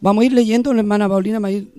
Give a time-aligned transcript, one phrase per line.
[0.00, 1.72] Vamos a ir leyendo, hermana Paulina va a ir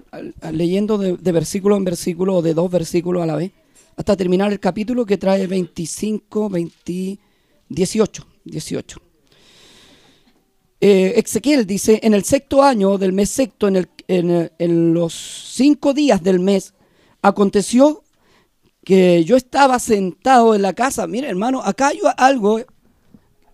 [0.51, 3.51] leyendo de, versículo en versículo o de dos versículos a la vez,
[3.95, 7.19] hasta terminar el capítulo que trae 25, 20,
[7.69, 8.27] 18.
[8.43, 9.01] 18.
[10.79, 15.13] Ezequiel dice, en el sexto año del mes sexto, en, el, en, en los
[15.53, 16.73] cinco días del mes,
[17.21, 18.03] aconteció
[18.83, 21.07] que yo estaba sentado en la casa.
[21.07, 22.61] Mire, hermano, acá hay algo.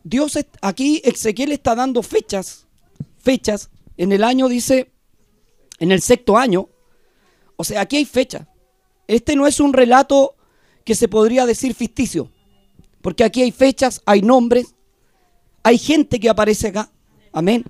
[0.03, 2.67] Dios, aquí Ezequiel está dando fechas,
[3.17, 3.69] fechas.
[3.97, 4.91] En el año dice,
[5.79, 6.69] en el sexto año.
[7.55, 8.47] O sea, aquí hay fecha.
[9.07, 10.35] Este no es un relato
[10.85, 12.31] que se podría decir ficticio.
[13.01, 14.75] Porque aquí hay fechas, hay nombres,
[15.61, 16.89] hay gente que aparece acá.
[17.31, 17.65] Amén.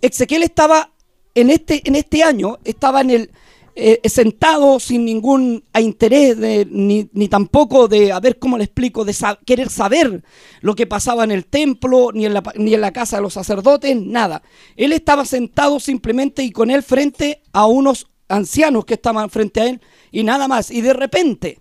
[0.00, 0.92] Ezequiel estaba
[1.34, 3.30] en este, en este año, estaba en el,
[3.78, 6.38] eh, sentado sin ningún interés,
[6.70, 10.24] ni, tampoco de, a ver cómo le explico, de querer saber
[10.62, 13.34] lo que pasaba en el templo, ni en, la, ni en la casa de los
[13.34, 14.40] sacerdotes, nada.
[14.76, 19.66] Él estaba sentado simplemente y con él frente a unos ancianos que estaban frente a
[19.66, 20.70] él y nada más.
[20.70, 21.60] Y de repente,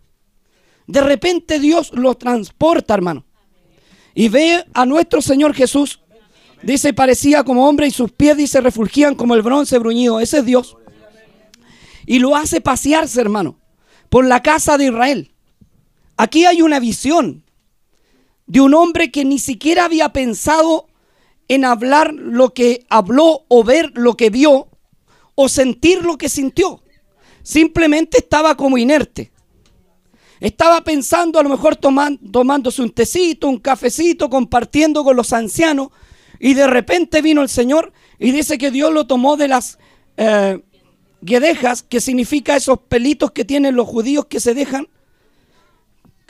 [0.87, 3.25] de repente Dios lo transporta, hermano.
[4.13, 5.99] Y ve a nuestro Señor Jesús.
[6.63, 10.21] Dice, parecía como hombre y sus pies, dice, refulgían como el bronce bruñido.
[10.21, 10.77] Ese es Dios
[12.05, 13.59] y lo hace pasearse, hermano,
[14.09, 15.31] por la casa de Israel.
[16.17, 17.43] Aquí hay una visión
[18.47, 20.87] de un hombre que ni siquiera había pensado
[21.47, 24.69] en hablar lo que habló o ver lo que vio
[25.35, 26.81] o sentir lo que sintió.
[27.43, 29.31] Simplemente estaba como inerte.
[30.39, 35.89] Estaba pensando a lo mejor tomándose un tecito, un cafecito, compartiendo con los ancianos.
[36.39, 39.77] Y de repente vino el Señor y dice que Dios lo tomó de las
[40.17, 40.59] eh,
[41.25, 44.87] guedejas, que significa esos pelitos que tienen los judíos que se dejan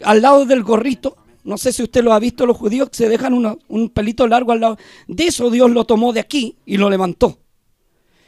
[0.04, 1.18] al lado del gorrito.
[1.44, 3.34] No sé si usted lo ha visto, los judíos que se dejan
[3.68, 4.78] un pelito largo al lado.
[5.08, 7.38] De eso Dios lo tomó de aquí y lo levantó.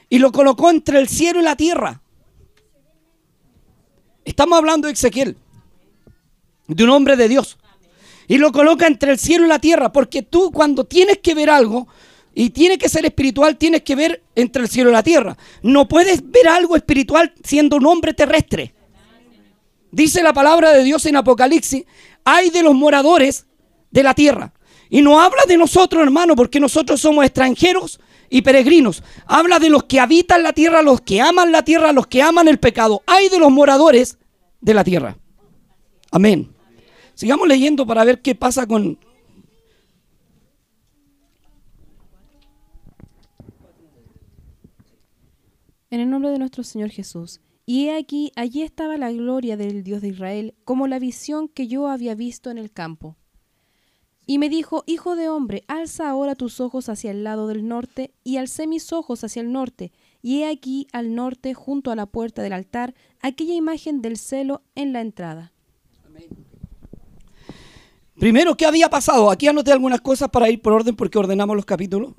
[0.10, 2.02] Y lo colocó entre el cielo y la tierra.
[4.24, 5.38] Estamos hablando de Ezequiel,
[6.68, 7.58] de un hombre de Dios.
[8.28, 11.50] Y lo coloca entre el cielo y la tierra, porque tú cuando tienes que ver
[11.50, 11.88] algo,
[12.40, 15.36] y tiene que ser espiritual, tienes que ver entre el cielo y la tierra.
[15.64, 18.76] No puedes ver algo espiritual siendo un hombre terrestre.
[19.92, 21.86] Dice la palabra de Dios en Apocalipsis,
[22.24, 23.48] hay de los moradores
[23.90, 24.54] de la tierra.
[24.88, 28.00] Y no habla de nosotros, hermano, porque nosotros somos extranjeros
[28.30, 29.02] y peregrinos.
[29.26, 32.48] Habla de los que habitan la tierra, los que aman la tierra, los que aman
[32.48, 33.02] el pecado.
[33.08, 34.20] Hay de los moradores
[34.62, 35.18] de la tierra.
[36.12, 36.54] Amén.
[37.16, 39.00] Sigamos leyendo para ver qué pasa con,
[45.90, 47.40] En el nombre de nuestro Señor Jesús.
[47.66, 51.68] Y he aquí, allí estaba la gloria del Dios de Israel, como la visión que
[51.68, 53.18] yo había visto en el campo.
[54.26, 58.14] Y me dijo, Hijo de hombre, alza ahora tus ojos hacia el lado del norte,
[58.24, 62.06] y alcé mis ojos hacia el norte, y he aquí al norte, junto a la
[62.06, 65.54] puerta del altar, aquella imagen del celo en la entrada.
[68.20, 69.30] Primero, ¿qué había pasado?
[69.30, 72.14] Aquí anoté algunas cosas para ir por orden porque ordenamos los capítulos.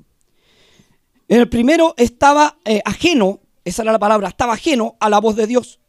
[1.27, 5.35] En el primero estaba eh, ajeno esa era la palabra, estaba ajeno a la voz
[5.35, 5.79] de Dios.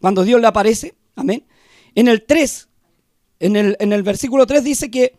[0.00, 1.46] Cuando Dios le aparece, amén.
[1.94, 2.68] En el 3,
[3.40, 5.18] en el, en el versículo 3 dice que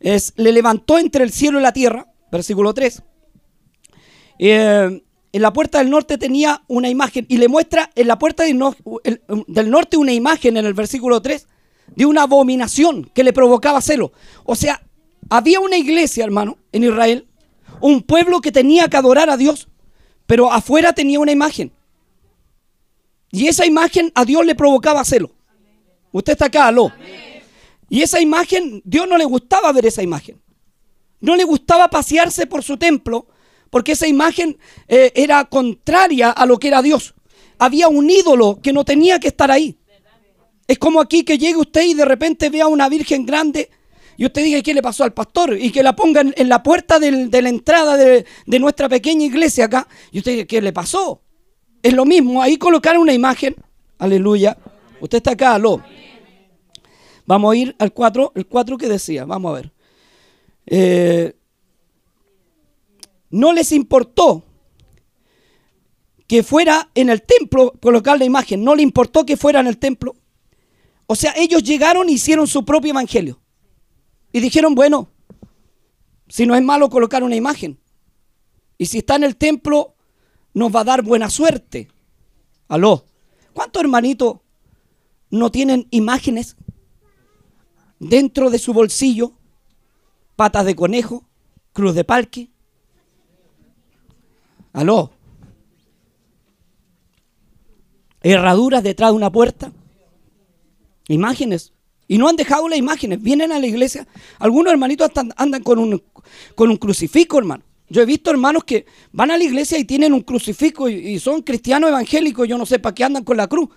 [0.00, 3.02] es, le levantó entre el cielo y la tierra, versículo 3.
[4.38, 8.44] Eh, en la puerta del norte tenía una imagen y le muestra en la puerta
[8.44, 8.58] del,
[9.46, 11.46] del norte una imagen en el versículo 3
[11.94, 14.12] de una abominación que le provocaba celo.
[14.44, 14.82] O sea,
[15.28, 17.28] había una iglesia, hermano, en Israel,
[17.80, 19.68] un pueblo que tenía que adorar a Dios,
[20.30, 21.72] pero afuera tenía una imagen.
[23.32, 25.32] Y esa imagen a Dios le provocaba celo.
[26.12, 26.92] Usted está acá, aló.
[27.88, 30.40] Y esa imagen, Dios no le gustaba ver esa imagen.
[31.18, 33.26] No le gustaba pasearse por su templo,
[33.70, 37.12] porque esa imagen eh, era contraria a lo que era Dios.
[37.58, 39.80] Había un ídolo que no tenía que estar ahí.
[40.68, 43.68] Es como aquí que llegue usted y de repente vea una virgen grande
[44.20, 46.98] y usted diga qué le pasó al pastor y que la pongan en la puerta
[46.98, 47.10] de
[47.40, 48.26] la entrada de,
[48.58, 51.22] nuestra pequeña iglesia acá y usted diga qué le pasó.
[51.82, 53.56] Es lo mismo, ahí colocar una imagen,
[53.98, 54.58] aleluya.
[55.00, 55.82] Usted está acá, aló.
[57.24, 59.72] Vamos a ir al 4, el 4 que decía, vamos a ver.
[60.66, 61.34] Eh,
[63.30, 64.44] no les importó
[66.26, 69.78] que fuera en el templo colocar la imagen, no le importó que fuera en el
[69.78, 70.14] templo.
[71.06, 73.39] O sea, ellos llegaron y hicieron su propio evangelio.
[74.32, 75.08] Y dijeron, bueno,
[76.28, 77.78] si no es malo colocar una imagen.
[78.78, 79.96] Y si está en el templo,
[80.54, 81.88] nos va a dar buena suerte.
[82.68, 83.04] Aló.
[83.52, 84.38] ¿Cuántos hermanitos
[85.30, 86.56] no tienen imágenes
[87.98, 89.32] dentro de su bolsillo?
[90.36, 91.28] Patas de conejo,
[91.72, 92.50] cruz de parque.
[94.72, 95.10] Aló.
[98.22, 99.72] Herraduras detrás de una puerta.
[101.08, 101.72] Imágenes.
[102.10, 103.22] Y no han dejado las imágenes.
[103.22, 104.04] Vienen a la iglesia.
[104.40, 106.02] Algunos hermanitos andan con un,
[106.56, 107.62] con un crucifijo, hermano.
[107.88, 111.42] Yo he visto hermanos que van a la iglesia y tienen un crucifijo y, son
[111.42, 112.48] cristianos evangélicos.
[112.48, 113.68] Yo no sé para qué andan con la cruz.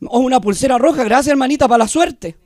[0.00, 1.04] O una pulsera roja.
[1.04, 2.36] Gracias, hermanita, para la suerte.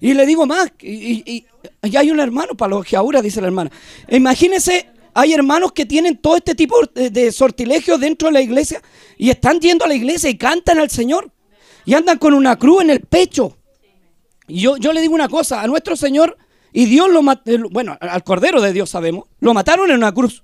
[0.00, 0.70] Y le digo más.
[0.80, 1.44] Y,
[1.82, 3.72] hay un hermano para los que dice la hermana.
[4.08, 8.80] Imagínense hay hermanos que tienen todo este tipo de sortilegios dentro de la iglesia
[9.16, 11.32] y están yendo a la iglesia y cantan al Señor
[11.86, 13.55] y andan con una cruz en el pecho.
[14.48, 16.36] Y yo, yo le digo una cosa, a nuestro Señor
[16.72, 20.42] y Dios lo mató, bueno, al Cordero de Dios sabemos, lo mataron en una cruz.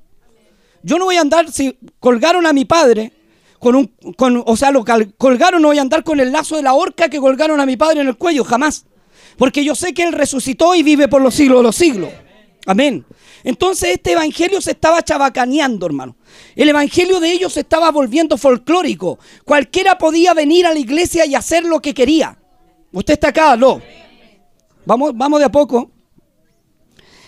[0.83, 3.13] Yo no voy a andar, si colgaron a mi padre,
[3.59, 4.85] con un, con, o sea, lo
[5.17, 7.77] colgaron, no voy a andar con el lazo de la horca que colgaron a mi
[7.77, 8.87] padre en el cuello, jamás.
[9.37, 12.11] Porque yo sé que Él resucitó y vive por los siglos de los siglos.
[12.67, 13.05] Amén.
[13.45, 16.17] Entonces este evangelio se estaba chabacaneando, hermano.
[16.57, 19.19] El evangelio de ellos se estaba volviendo folclórico.
[19.45, 22.39] Cualquiera podía venir a la iglesia y hacer lo que quería.
[22.93, 23.81] Usted está acá, ¿no?
[24.85, 25.91] Vamos, vamos de a poco.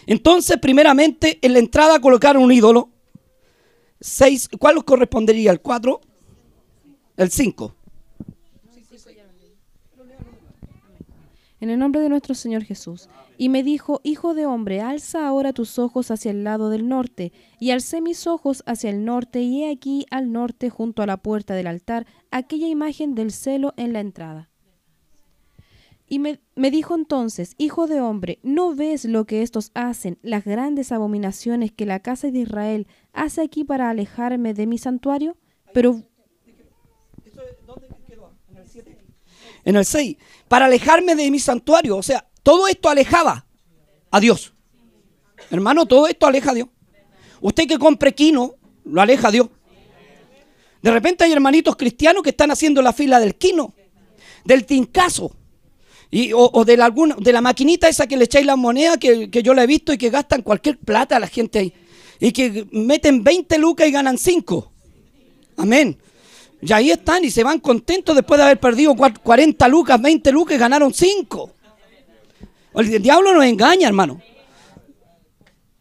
[0.07, 2.91] Entonces, primeramente, en la entrada colocaron un ídolo.
[4.01, 5.51] Seis, ¿Cuál correspondería?
[5.51, 6.01] ¿El cuatro?
[7.17, 7.75] ¿El cinco?
[11.61, 13.09] En el nombre de nuestro Señor Jesús.
[13.39, 17.33] Y me dijo, Hijo de hombre, alza ahora tus ojos hacia el lado del norte.
[17.59, 21.17] Y alcé mis ojos hacia el norte, y he aquí al norte, junto a la
[21.17, 24.51] puerta del altar, aquella imagen del celo en la entrada.
[26.07, 30.45] Y me, me, dijo entonces, Hijo de hombre, ¿no ves lo que estos hacen, las
[30.45, 35.37] grandes abominaciones que la casa de Israel hace aquí para alejarme de mi santuario?
[35.73, 36.03] Pero...
[39.65, 43.47] En el 6, para alejarme de mi santuario, o sea, todo esto alejaba
[44.11, 44.53] a Dios.
[45.51, 46.69] Hermano, todo esto aleja a Dios.
[47.41, 49.49] Usted que compre quino, lo aleja a Dios.
[50.83, 53.75] De repente hay hermanitos cristianos que están haciendo la fila del quino,
[54.45, 55.35] del tincazo,
[56.35, 59.43] o, de, la, alguna, de la maquinita esa que le echáis la moneda, que, que,
[59.43, 61.73] yo la he visto y que gastan cualquier plata a la gente ahí.
[62.21, 64.73] Y que meten 20 lucas y ganan 5.
[65.57, 65.99] Amén.
[66.63, 70.57] Y ahí están y se van contentos después de haber perdido 40 lucas, 20 lucas
[70.57, 71.51] y ganaron 5.
[72.75, 74.21] El diablo nos engaña, hermano.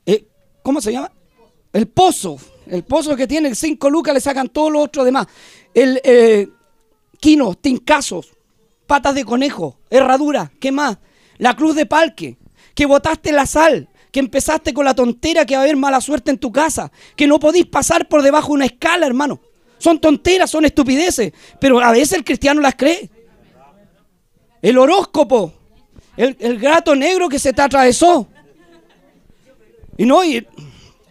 [0.06, 0.28] Eh,
[0.62, 1.12] ¿Cómo se llama?
[1.72, 2.38] El pozo.
[2.68, 5.28] El pozo que tiene cinco lucas le sacan todos los otros demás.
[5.74, 6.48] El eh,
[7.20, 8.32] quino, tincazos,
[8.88, 10.98] patas de conejo, herradura, ¿qué más?
[11.38, 12.38] La cruz de palque,
[12.76, 16.32] que botaste la sal, que empezaste con la tontera que va a haber mala suerte
[16.32, 19.40] en tu casa, que no podéis pasar por debajo de una escala, hermano.
[19.80, 23.10] Son tonteras, son estupideces, pero a veces el cristiano las cree.
[24.62, 25.52] El horóscopo,
[26.16, 28.28] el, gato negro que se te atravesó.
[29.98, 30.46] Y no, y,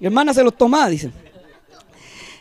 [0.00, 1.12] hermana se los tomaba, dicen.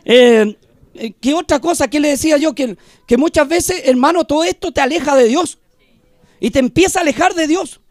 [0.06, 0.56] Eh,
[0.94, 1.88] ¿Qué otra cosa?
[1.90, 2.54] que le decía yo?
[2.54, 2.78] Que,
[3.08, 5.60] que muchas veces, hermano, todo esto te aleja de Dios.
[6.40, 7.82] Y te empieza a alejar de Dios.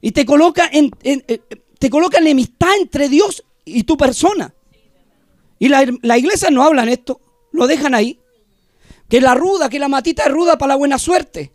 [0.00, 1.40] Y te coloca en, eh,
[1.78, 4.54] te coloca enemistad entre Dios y tu persona.
[5.58, 7.20] Y la, la iglesia no hablan esto,
[7.52, 8.18] lo dejan ahí.
[9.08, 11.52] Que la ruda, que la matita es ruda para la buena suerte.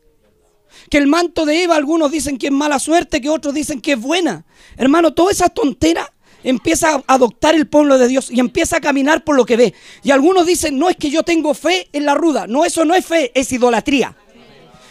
[0.89, 3.93] Que el manto de Eva, algunos dicen que es mala suerte, que otros dicen que
[3.93, 4.45] es buena.
[4.77, 6.13] Hermano, toda esa tontera
[6.45, 9.73] empieza a adoptar el pueblo de Dios y empieza a caminar por lo que ve.
[10.03, 12.47] Y algunos dicen, no es que yo tengo fe en la ruda.
[12.47, 14.15] No, eso no es fe, es idolatría.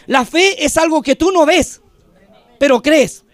[0.06, 1.80] La fe es algo que tú no ves,
[2.58, 3.24] pero crees.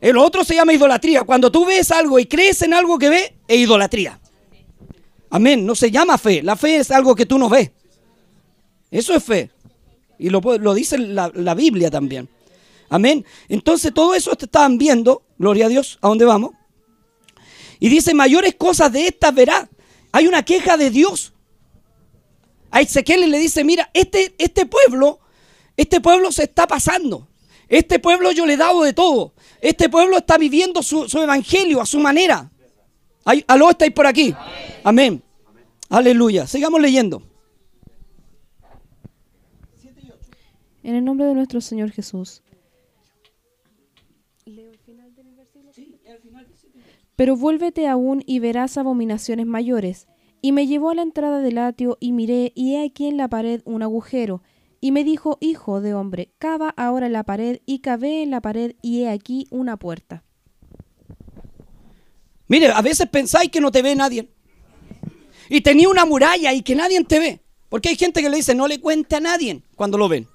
[0.00, 1.24] El otro se llama idolatría.
[1.24, 4.18] Cuando tú ves algo y crees en algo que ves, es idolatría.
[5.28, 5.66] Amén.
[5.66, 6.42] No se llama fe.
[6.42, 7.72] La fe es algo que tú no ves.
[8.90, 9.50] Eso es fe.
[10.18, 10.40] Y lo,
[10.74, 12.28] dice la, la, Biblia también.
[12.88, 13.26] Amén.
[13.48, 16.52] Entonces todo eso te estaban viendo, gloria a Dios, ¿a dónde vamos?
[17.80, 19.68] Y dice, mayores cosas de estas verá.
[20.12, 21.32] Hay una queja de Dios.
[22.70, 25.20] A Ezequiel le dice, mira, este, este pueblo,
[25.76, 27.28] este pueblo se está pasando.
[27.68, 29.32] Este pueblo yo le he dado de todo.
[29.60, 32.50] Este pueblo está viviendo su, evangelio a su manera.
[33.46, 34.34] ¿Aló estáis por aquí?
[34.84, 35.22] Amén.
[35.90, 36.46] Aleluya.
[36.46, 37.22] Sigamos leyendo.
[40.82, 42.42] En el nombre de nuestro Señor Jesús.
[47.18, 50.06] Pero vuélvete aún y verás abominaciones mayores.
[50.40, 53.26] Y me llevó a la entrada del atrio y miré, y he aquí en la
[53.26, 54.40] pared un agujero.
[54.80, 58.40] Y me dijo, Hijo de hombre, cava ahora en la pared, y cavé en la
[58.40, 60.22] pared, y he aquí una puerta.
[62.46, 64.30] Mire, a veces pensáis que no te ve nadie.
[65.48, 67.42] Y tenía una muralla y que nadie te ve.
[67.68, 70.28] Porque hay gente que le dice, no le cuente a nadie cuando lo ven.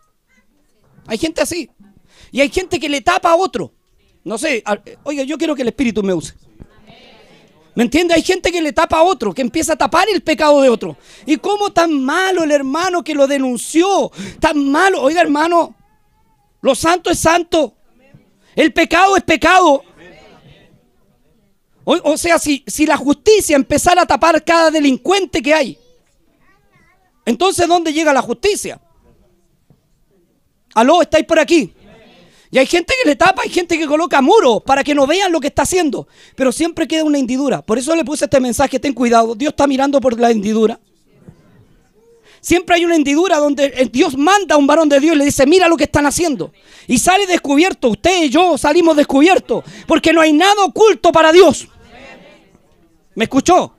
[1.08, 1.70] Hay gente así.
[2.30, 3.72] Y hay gente que le tapa a otro.
[4.26, 4.66] No sé,
[5.04, 6.34] oiga, yo quiero que el Espíritu me use.
[7.76, 8.14] ¿Me entiende?
[8.14, 10.96] Hay gente que le tapa a otro, que empieza a tapar el pecado de otro.
[11.26, 14.12] ¿Y cómo tan malo el hermano que lo denunció?
[14.40, 15.02] Tan malo.
[15.02, 15.76] Oiga, hermano,
[16.62, 17.74] lo santo es santo.
[18.56, 19.84] El pecado es pecado.
[21.86, 25.78] O, sea, si, si la justicia empezara a tapar cada delincuente que hay,
[27.26, 28.80] entonces ¿dónde llega la justicia?
[30.76, 31.74] Aló, estáis por aquí.
[32.54, 35.32] Y hay gente que le tapa, hay gente que coloca muros para que no vean
[35.32, 36.08] lo que está haciendo.
[36.36, 37.64] Pero siempre queda una hendidura.
[37.64, 39.34] Por eso le puse este mensaje, ten cuidado.
[39.34, 40.80] Dios está mirando por la hendidura.
[42.42, 45.48] Siempre hay una hendidura donde Dios manda a un varón de Dios y le dice,
[45.48, 46.54] mira lo que están haciendo.
[46.86, 51.68] Y sale descubierto, usted y yo salimos descubiertos, porque no hay nada oculto para Dios.
[53.16, 53.74] ¿Me escuchó?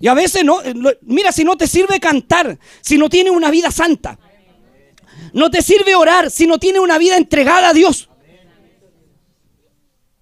[0.00, 0.58] Y a veces no,
[1.02, 4.18] mira, si no te sirve cantar, si no tienes una vida santa,
[5.32, 8.08] no te sirve orar si no tienes una vida entregada a Dios.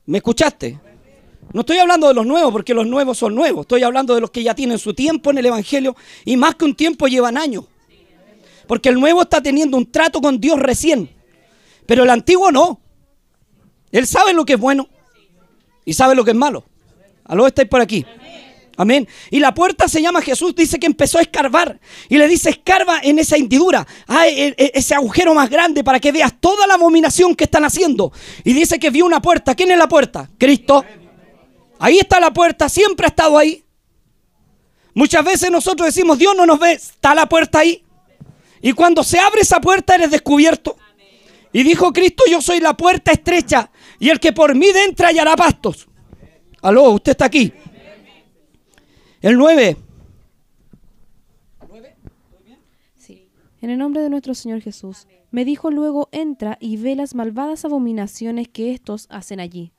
[0.06, 0.78] ¿Me escuchaste?
[1.52, 3.62] No estoy hablando de los nuevos porque los nuevos son nuevos.
[3.62, 5.94] Estoy hablando de los que ya tienen su tiempo en el Evangelio
[6.25, 7.64] y más que un tiempo llevan años.
[8.66, 11.11] Porque el nuevo está teniendo un trato con Dios recién.
[11.87, 12.80] Pero el antiguo no.
[13.90, 14.88] Él sabe lo que es bueno
[15.85, 16.64] y sabe lo que es malo.
[17.25, 18.06] Aló, estáis por aquí.
[18.76, 19.06] Amén.
[19.30, 21.78] Y la puerta se llama Jesús, dice que empezó a escarbar.
[22.08, 23.86] Y le dice, escarba en esa hendidura,
[24.26, 28.12] e, ese agujero más grande para que veas toda la abominación que están haciendo.
[28.44, 29.54] Y dice que vio una puerta.
[29.54, 30.30] ¿Quién es la puerta?
[30.38, 30.84] Cristo.
[31.78, 33.64] Ahí está la puerta, siempre ha estado ahí.
[34.94, 37.84] Muchas veces nosotros decimos, Dios no nos ve, está la puerta ahí.
[38.60, 40.76] Y cuando se abre esa puerta eres descubierto.
[41.52, 45.36] Y dijo Cristo, yo soy la puerta estrecha y el que por mí entra hallará
[45.36, 45.88] pastos.
[46.62, 47.52] Aló, usted está aquí.
[49.22, 49.76] El 9.
[52.96, 53.28] Sí.
[53.60, 55.06] En el nombre de nuestro Señor Jesús.
[55.30, 59.72] Me dijo luego, entra y ve las malvadas abominaciones que estos hacen allí.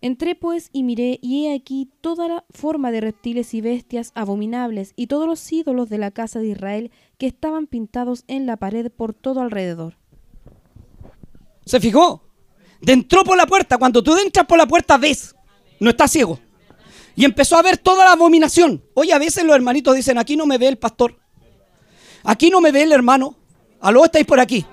[0.00, 4.92] Entré pues y miré, y he aquí toda la forma de reptiles y bestias abominables,
[4.94, 8.92] y todos los ídolos de la casa de Israel que estaban pintados en la pared
[8.92, 9.96] por todo alrededor.
[11.64, 12.22] ¿Se fijó?
[12.82, 13.78] Entró por la puerta.
[13.78, 15.34] Cuando tú entras por la puerta, ves.
[15.80, 16.38] No estás ciego.
[17.18, 18.80] Y empezó a ver toda la abominación.
[18.94, 21.18] Oye, a veces los hermanitos dicen, aquí no me ve el pastor.
[22.22, 23.34] Aquí no me ve el hermano.
[23.80, 24.64] Aló, estáis por aquí.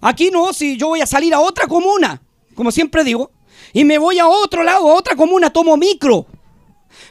[0.00, 2.22] Aquí no, si yo voy a salir a otra comuna,
[2.54, 3.32] como siempre digo,
[3.74, 6.24] y me voy a otro lado, a otra comuna, tomo micro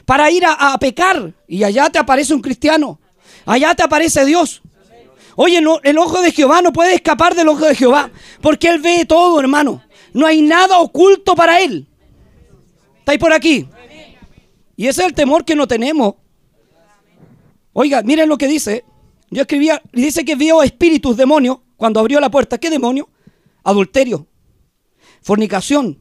[0.04, 1.32] para ir a, pecar.
[1.46, 2.98] Y allá te aparece un cristiano.
[3.46, 4.60] Allá te aparece Dios.
[5.36, 8.10] Oye, el ojo de Jehová no puede escapar del ojo de Jehová,
[8.40, 9.84] porque Él ve todo, hermano.
[10.12, 11.86] No hay nada oculto para Él.
[12.98, 13.68] ¿Estáis por aquí?
[14.78, 16.14] Y ese es el temor que no tenemos.
[17.72, 18.84] Oiga, miren lo que dice.
[19.28, 22.58] Yo escribía, dice que vio espíritus, demonios, cuando abrió la puerta.
[22.58, 23.08] ¿Qué demonio?
[23.64, 24.28] Adulterio,
[25.20, 26.00] fornicación,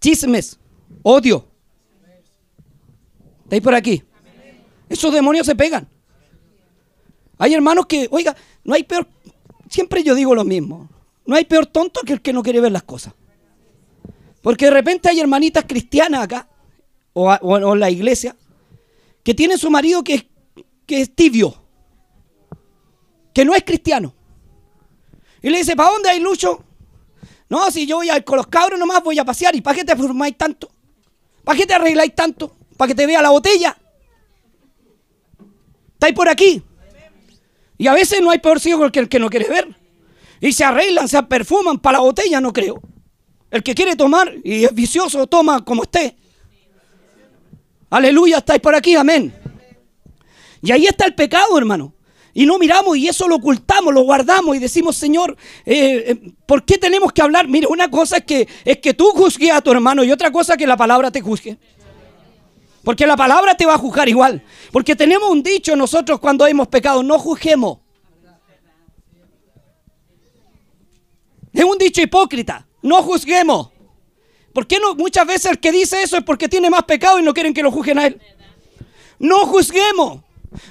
[0.00, 0.56] chismes,
[1.02, 1.48] odio.
[3.42, 4.04] ¿Estáis por aquí?
[4.88, 5.88] Esos demonios se pegan.
[7.38, 9.08] Hay hermanos que, oiga, no hay peor,
[9.68, 10.88] siempre yo digo lo mismo,
[11.26, 13.14] no hay peor tonto que el que no quiere ver las cosas.
[14.42, 16.48] Porque de repente hay hermanitas cristianas acá
[17.18, 18.36] o, en la iglesia,
[19.22, 20.28] que tiene su marido que,
[20.84, 21.56] que es tibio,
[23.32, 24.14] que no es cristiano.
[25.40, 26.62] Y le dice, ¿para dónde hay Lucho?
[27.48, 29.54] No, si yo voy a ir con los cabros nomás voy a pasear.
[29.54, 30.68] ¿Y para qué te formáis tanto?
[31.42, 32.54] ¿Para qué te arregláis tanto?
[32.76, 33.76] ¿Para que te vea la botella?
[35.94, 36.62] ¿Estáis por aquí?
[37.78, 39.74] Y a veces no hay peor ciego que el que no quiere ver.
[40.40, 42.82] Y se arreglan, se perfuman para la botella, no creo.
[43.50, 46.16] El que quiere tomar y es vicioso, toma como esté.
[47.90, 49.34] Aleluya, estáis por aquí, amén.
[50.62, 51.92] Y ahí está el pecado, hermano.
[52.34, 56.64] Y no miramos y eso lo ocultamos, lo guardamos y decimos, Señor, eh, eh, ¿por
[56.64, 57.48] qué tenemos que hablar?
[57.48, 60.52] Mire, una cosa es que, es que tú juzgues a tu hermano y otra cosa
[60.52, 61.56] es que la palabra te juzgue.
[62.84, 64.42] Porque la palabra te va a juzgar igual.
[64.70, 67.78] Porque tenemos un dicho nosotros cuando hemos pecado, no juzguemos.
[71.54, 73.70] Es un dicho hipócrita, no juzguemos.
[74.56, 74.94] ¿Por qué no?
[74.94, 77.62] Muchas veces el que dice eso es porque tiene más pecado y no quieren que
[77.62, 78.18] lo juzguen a él.
[79.18, 80.22] No juzguemos.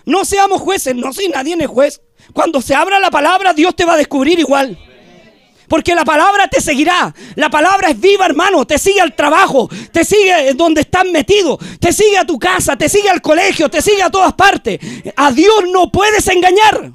[0.05, 0.95] No seamos jueces.
[0.95, 2.01] No soy nadie es juez.
[2.33, 4.75] Cuando se abra la palabra, Dios te va a descubrir igual.
[5.67, 7.13] Porque la palabra te seguirá.
[7.35, 8.65] La palabra es viva, hermano.
[8.65, 9.69] Te sigue al trabajo.
[9.91, 11.59] Te sigue donde estás metido.
[11.79, 12.75] Te sigue a tu casa.
[12.75, 13.69] Te sigue al colegio.
[13.69, 14.79] Te sigue a todas partes.
[15.15, 16.91] A Dios no puedes engañar.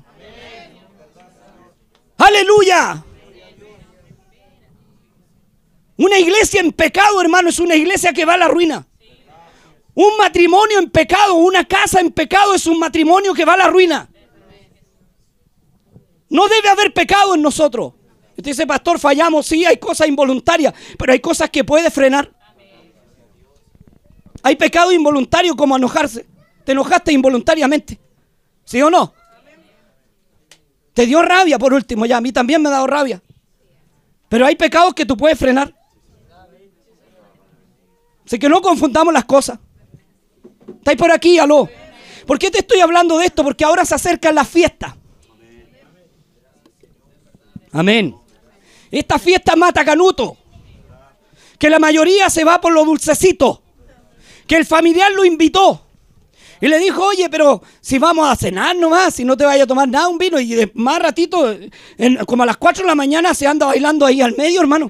[2.19, 3.05] Aleluya.
[6.01, 8.87] Una iglesia en pecado, hermano, es una iglesia que va a la ruina.
[9.93, 13.69] Un matrimonio en pecado, una casa en pecado es un matrimonio que va a la
[13.69, 14.09] ruina.
[16.31, 17.93] No debe haber pecado en nosotros.
[18.31, 22.33] Usted dice, pastor, fallamos, sí, hay cosas involuntarias, pero hay cosas que puede frenar.
[24.43, 26.27] Hay pecado involuntario como enojarse.
[26.65, 28.01] Te enojaste involuntariamente.
[28.65, 29.13] ¿Sí o no?
[30.95, 32.17] Te dio rabia por último, ya.
[32.17, 33.23] A mí también me ha dado rabia.
[34.31, 35.75] Pero hay pecados que tú puedes frenar.
[38.31, 39.59] Así que no confundamos las cosas.
[40.79, 41.41] ¿Estáis por aquí?
[41.41, 41.69] Aló.
[42.29, 43.43] ¿Por qué te estoy hablando de esto?
[43.43, 44.95] Porque ahora se acercan las fiestas.
[47.73, 48.15] Amén.
[48.89, 50.37] Esta fiesta mata canuto.
[51.59, 53.65] Que la mayoría se va por lo dulcecito.
[54.47, 55.85] Que el familiar lo invitó.
[56.61, 59.67] Y le dijo, oye, pero si vamos a cenar nomás, si no te vayas a
[59.67, 60.39] tomar nada, un vino.
[60.39, 61.53] Y más ratito,
[62.29, 64.89] como a las 4 de la mañana, se anda bailando ahí al medio, hermano.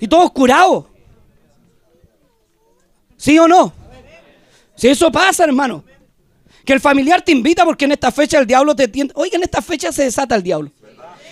[0.00, 0.86] Y todos curados.
[3.18, 3.74] ¿Sí o no?
[4.74, 5.84] Si eso pasa, hermano.
[6.64, 9.12] Que el familiar te invita porque en esta fecha el diablo te tiende.
[9.14, 10.70] Oiga, en esta fecha se desata el diablo.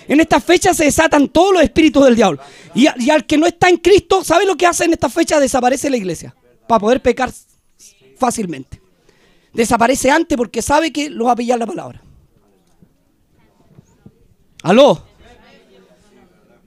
[0.06, 2.40] En esta fecha se desatan todos los espíritus del diablo.
[2.74, 5.40] Y, y al que no está en Cristo, ¿sabe lo que hace en esta fecha?
[5.40, 6.36] Desaparece la iglesia.
[6.68, 7.32] Para poder pecar
[8.18, 8.86] fácilmente
[9.56, 12.02] desaparece antes porque sabe que lo va a pillar la palabra.
[14.62, 15.02] ¿Aló?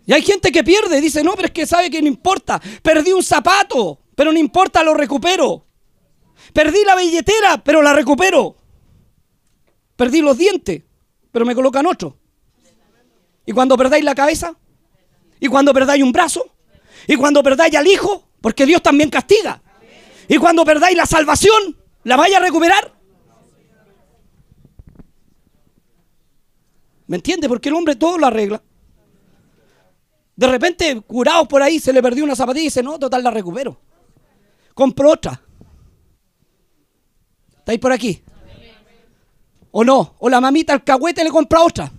[0.05, 2.59] Y hay gente que pierde, dice, no, pero es que sabe que no importa.
[2.81, 5.65] Perdí un zapato, pero no importa, lo recupero.
[6.51, 8.53] Perdí la billetera, pero la recupero.
[9.95, 10.83] Perdí los dientes,
[11.31, 12.17] pero me colocan otro.
[13.45, 14.57] Y cuando perdáis la cabeza,
[15.39, 16.53] y cuando perdáis un brazo,
[17.07, 19.61] y cuando perdáis al hijo, porque Dios también castiga.
[20.27, 22.93] Y cuando perdáis la salvación, ¿La vaya a recuperar?
[27.07, 27.47] ¿Me entiende?
[27.47, 28.61] Porque el hombre todo lo arregla.
[30.35, 33.31] De repente, curado por ahí, se le perdió una zapatilla y dice, no, total, la
[33.31, 33.79] recupero.
[34.73, 35.41] Compro otra.
[37.57, 38.21] ¿Estáis por aquí?
[39.71, 40.15] ¿O no?
[40.19, 41.91] O la mamita alcahuete le compra otra.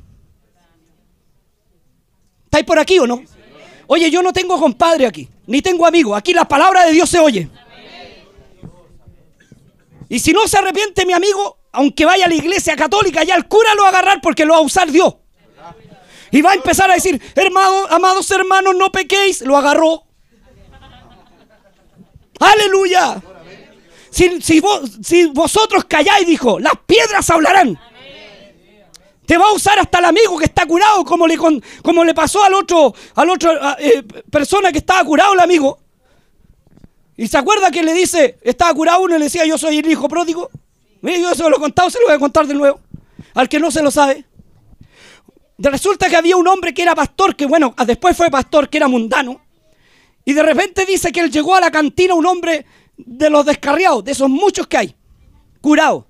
[2.44, 3.22] ¿Estáis por aquí o no?
[3.86, 6.14] Oye, yo no tengo compadre aquí, ni tengo amigo.
[6.14, 7.48] Aquí la palabra de Dios se oye.
[10.08, 13.46] Y si no se arrepiente mi amigo, aunque vaya a la iglesia católica, ya el
[13.46, 15.14] cura lo va a agarrar porque lo va a usar Dios.
[16.32, 19.42] Y va a empezar a decir, hermano, amados hermanos, no pequéis.
[19.42, 20.04] Lo agarró.
[22.40, 23.22] Aleluya.
[24.10, 27.78] Si, vosotros calláis, dijo, las piedras hablarán.
[29.26, 32.42] Te va a usar hasta el amigo que está curado, como le, como le pasó
[32.42, 35.78] al otro, al otro eh, persona que estaba curado, el amigo.
[37.16, 39.88] ¿Y se acuerda que le dice, estaba curado uno y le decía, yo soy el
[39.88, 40.50] hijo pródigo?
[41.02, 42.80] Mire, yo se lo he contado, se lo voy a contar de nuevo.
[43.34, 44.24] Al que no se lo sabe.
[45.58, 48.88] Resulta que había un hombre que era pastor, que bueno, después fue pastor, que era
[48.88, 49.40] mundano.
[50.30, 52.64] Y de repente dice que él llegó a la cantina un hombre
[52.96, 54.94] de los descarriados, de esos muchos que hay,
[55.60, 56.06] curado.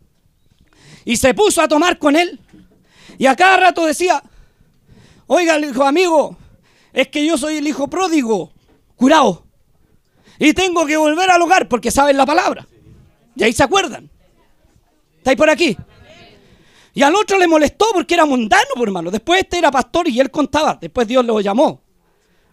[1.07, 2.39] Y se puso a tomar con él.
[3.17, 4.23] Y a cada rato decía,
[5.27, 6.37] oiga, hijo amigo,
[6.93, 8.53] es que yo soy el hijo pródigo,
[8.95, 9.47] curado.
[10.39, 12.69] Y tengo que volver al hogar porque saben la palabra.
[13.35, 14.11] Y ahí se acuerdan.
[15.17, 15.79] ¿Estáis por aquí?
[16.93, 19.11] Y al otro le molestó porque era mundano, por hermano.
[19.11, 20.77] Después este era pastor y él contaba.
[20.79, 21.81] Después Dios lo llamó.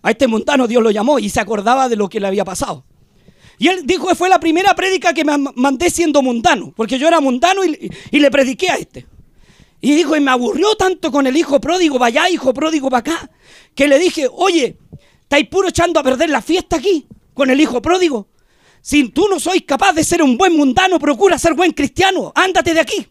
[0.02, 2.86] A este mundano Dios lo llamó y se acordaba de lo que le había pasado.
[3.60, 6.74] Y él dijo que fue la primera prédica que me mandé siendo mundano.
[6.76, 9.08] Porque yo era mundano y, le prediqué a este.
[9.82, 13.32] Y dijo, y me aburrió tanto con el hijo pródigo allá, hijo pródigo para acá,
[13.76, 14.78] que le dije, oye,
[15.22, 18.28] estáis puro echando a perder la fiesta aquí con el hijo pródigo.
[18.82, 22.32] Si tú no sois capaz de ser un buen mundano, procura ser buen cristiano.
[22.36, 23.08] Ándate de aquí.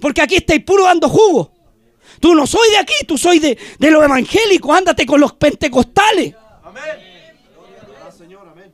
[0.00, 1.52] Porque aquí estáis puro dando jugo.
[2.20, 4.76] Tú no soy de aquí, tú soy de, de los evangélicos.
[4.76, 6.34] Ándate con los pentecostales.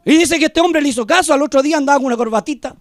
[0.04, 1.32] Y dice que este hombre le hizo caso.
[1.32, 2.76] Al otro día andaba con una corbatita.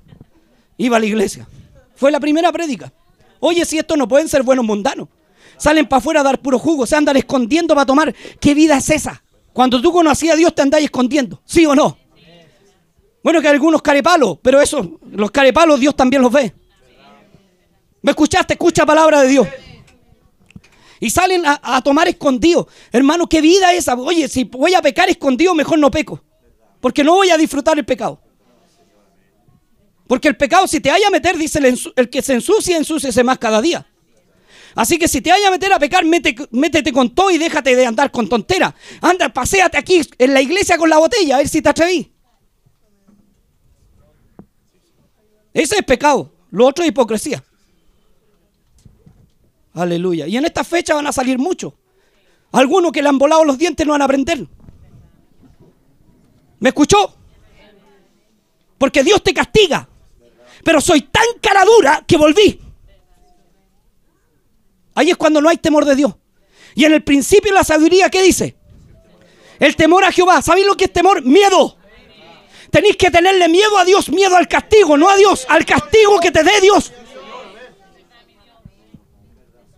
[0.77, 1.47] Iba a la iglesia.
[1.95, 2.91] Fue la primera prédica.
[3.39, 5.07] Oye, si estos no pueden ser buenos mundanos.
[5.57, 6.85] Salen para afuera a dar puro jugo.
[6.85, 8.13] Se andan escondiendo para tomar.
[8.39, 9.23] ¿Qué vida es esa?
[9.55, 11.97] Cuando tú conocías a Dios te andáis escondiendo, ¿sí o no?
[13.23, 16.53] Bueno, que algunos carepalos, pero eso, los carepalos Dios también los ve.
[18.01, 18.55] ¿Me escuchaste?
[18.55, 19.47] Escucha palabra de Dios.
[21.05, 22.67] Y salen a, tomar escondido.
[22.91, 23.93] Hermano, ¿qué vida es esa?
[23.93, 26.19] Oye, si voy a pecar escondido, mejor no peco.
[26.81, 28.19] Porque no voy a disfrutar el pecado.
[30.07, 31.59] Porque el pecado, si te vaya a meter, dice
[31.95, 33.85] el, que se ensucia, ensúciese más cada día.
[34.73, 37.85] Así que si te vayas a meter a pecar, métete con todo y déjate de
[37.85, 38.73] andar con tontera.
[38.99, 42.11] Anda, paséate aquí en la iglesia con la botella, a ver si te atreví.
[45.53, 46.33] Ese es pecado.
[46.49, 47.43] Lo otro es hipocresía.
[49.75, 50.25] Aleluya.
[50.27, 51.73] Y en esta fecha van a salir muchos.
[52.51, 54.47] Algunos que le han volado los dientes no van a aprender.
[56.59, 57.13] ¿Me escuchó?
[58.77, 59.87] Porque Dios te castiga.
[60.63, 62.59] Pero soy tan cara dura que volví.
[64.95, 66.15] Ahí es cuando no hay temor de Dios.
[66.73, 68.55] Y en el principio la sabiduría, ¿qué dice?
[69.59, 70.41] El temor a Jehová.
[70.41, 71.21] ¿Sabéis lo que es temor?
[71.23, 71.77] Miedo.
[72.71, 76.31] tenéis que tenerle miedo a Dios, miedo al castigo, no a Dios, al castigo que
[76.31, 76.93] te dé Dios.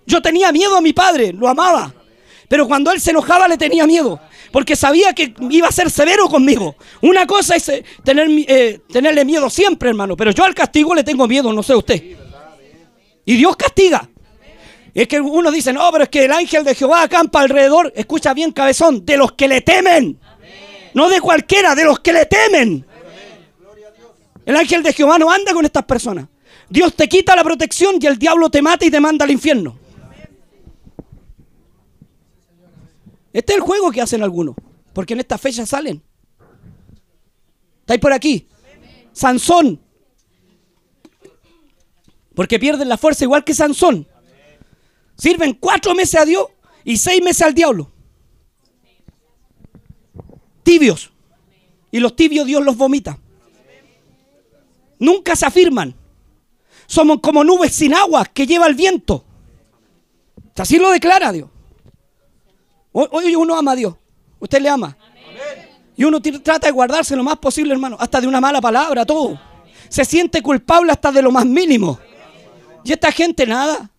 [0.07, 1.93] Yo tenía miedo a mi padre, lo amaba.
[2.47, 4.19] Pero cuando él se enojaba le tenía miedo.
[4.53, 6.77] Porque sabía que iba a ser severo conmigo.
[7.01, 10.15] Una cosa es eh, tener, eh, tenerle miedo siempre, hermano.
[10.15, 12.01] Pero yo al castigo le tengo miedo, no sé usted.
[13.25, 14.09] Y Dios castiga.
[14.93, 17.91] Es que uno dice, no, pero es que el ángel de Jehová acampa alrededor.
[17.93, 20.17] Escucha bien, cabezón, de los que le temen.
[20.93, 22.85] No de cualquiera, de los que le temen.
[24.45, 26.27] El ángel de Jehová no anda con estas personas.
[26.69, 29.86] Dios te quita la protección y el diablo te mata y te manda al infierno.
[33.33, 34.55] Este es el juego que hacen algunos,
[34.93, 36.01] porque en esta fecha salen.
[37.81, 38.47] ¿Estáis por aquí?
[39.13, 39.79] Sansón.
[42.35, 44.07] Porque pierden la fuerza igual que Sansón.
[45.17, 46.47] Sirven cuatro meses a Dios
[46.83, 47.91] y seis meses al diablo.
[50.63, 51.11] Tibios.
[51.91, 53.17] Y los tibios Dios los vomita.
[54.99, 55.95] Nunca se afirman.
[56.85, 59.25] Somos como nubes sin agua que lleva el viento.
[60.55, 61.49] Así lo declara Dios.
[62.91, 63.95] Hoy uno ama a Dios.
[64.39, 64.97] Usted le ama.
[65.95, 67.97] Y uno trata de guardarse lo más posible, hermano.
[67.99, 69.39] Hasta de una mala palabra, todo.
[69.89, 71.99] Se siente culpable hasta de lo más mínimo.
[72.83, 73.89] Y esta gente nada.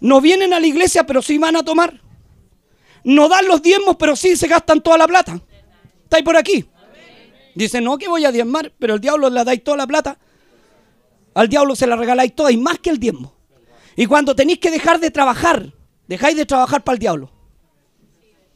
[0.00, 2.00] No vienen a la iglesia, pero sí van a tomar.
[3.04, 5.40] No dan los diezmos, pero sí se gastan toda la plata.
[6.04, 6.64] ¿Estáis por aquí?
[7.54, 10.18] Dice, no que voy a diezmar, pero el diablo le dais toda la plata.
[11.34, 13.34] Al diablo se la regaláis toda y más que el diezmo.
[13.96, 15.72] Y cuando tenéis que dejar de trabajar,
[16.10, 17.30] dejáis de trabajar para el diablo.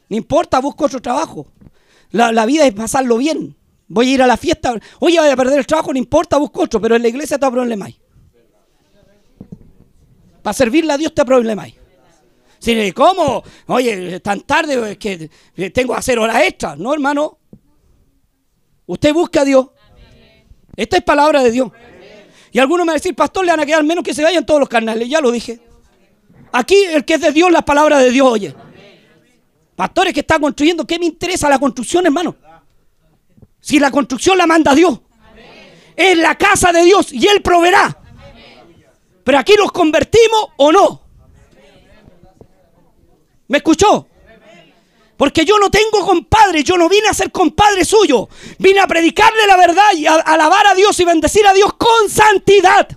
[0.09, 1.47] No importa, busco otro trabajo.
[2.11, 3.55] La, vida es pasarlo bien.
[3.87, 4.75] Voy a ir a la fiesta.
[4.99, 6.81] Oye, voy a perder el trabajo, no importa, busco otro.
[6.81, 7.87] Pero en la iglesia te problema.
[10.43, 11.65] Para servirle a Dios te problema
[12.93, 13.43] ¿Cómo?
[13.67, 15.29] Oye, tan tarde que
[15.71, 16.77] tengo que hacer horas extras.
[16.77, 17.37] No, hermano.
[18.85, 19.67] Usted busca a Dios.
[20.75, 21.71] Esta es palabra de Dios.
[22.51, 24.45] Y algunos me van a decir, pastor, le van a quedar menos que se vayan
[24.45, 25.07] todos los carnales.
[25.07, 25.61] Ya lo dije.
[26.57, 28.55] Aquí el que es de Dios, la palabra de Dios, oye.
[29.75, 32.33] Pastores que están construyendo, ¿qué me interesa la construcción, hermano?
[33.59, 35.01] Si la construcción la manda Dios.
[35.97, 37.97] Es la casa de Dios y Él proveerá.
[39.25, 41.01] Pero aquí nos convertimos o no.
[43.49, 44.07] ¿Me escuchó?
[45.17, 48.29] Porque yo no tengo compadre, yo no vine a ser compadre suyo.
[48.59, 52.09] Vine a predicarle la verdad y a alabar a Dios y bendecir a Dios con
[52.09, 52.87] santidad.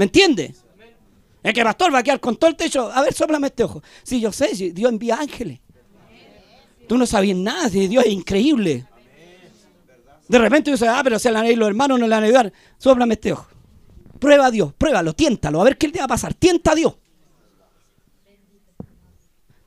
[0.00, 0.54] ¿Me entiende?
[1.42, 2.90] Es que pastor va a quedar con todo el techo.
[2.90, 3.82] A ver, soplame este ojo.
[4.02, 5.60] Sí, yo sé, Dios envía ángeles.
[6.88, 8.86] Tú no sabías nada, Dios es increíble.
[10.26, 12.50] De repente dice, ah, pero si la los hermanos no le van a ayudar.
[12.78, 13.46] Sóplame este ojo.
[14.18, 16.32] Prueba a Dios, pruébalo, tiéntalo, a ver qué le va a pasar.
[16.32, 16.94] Tienta a Dios.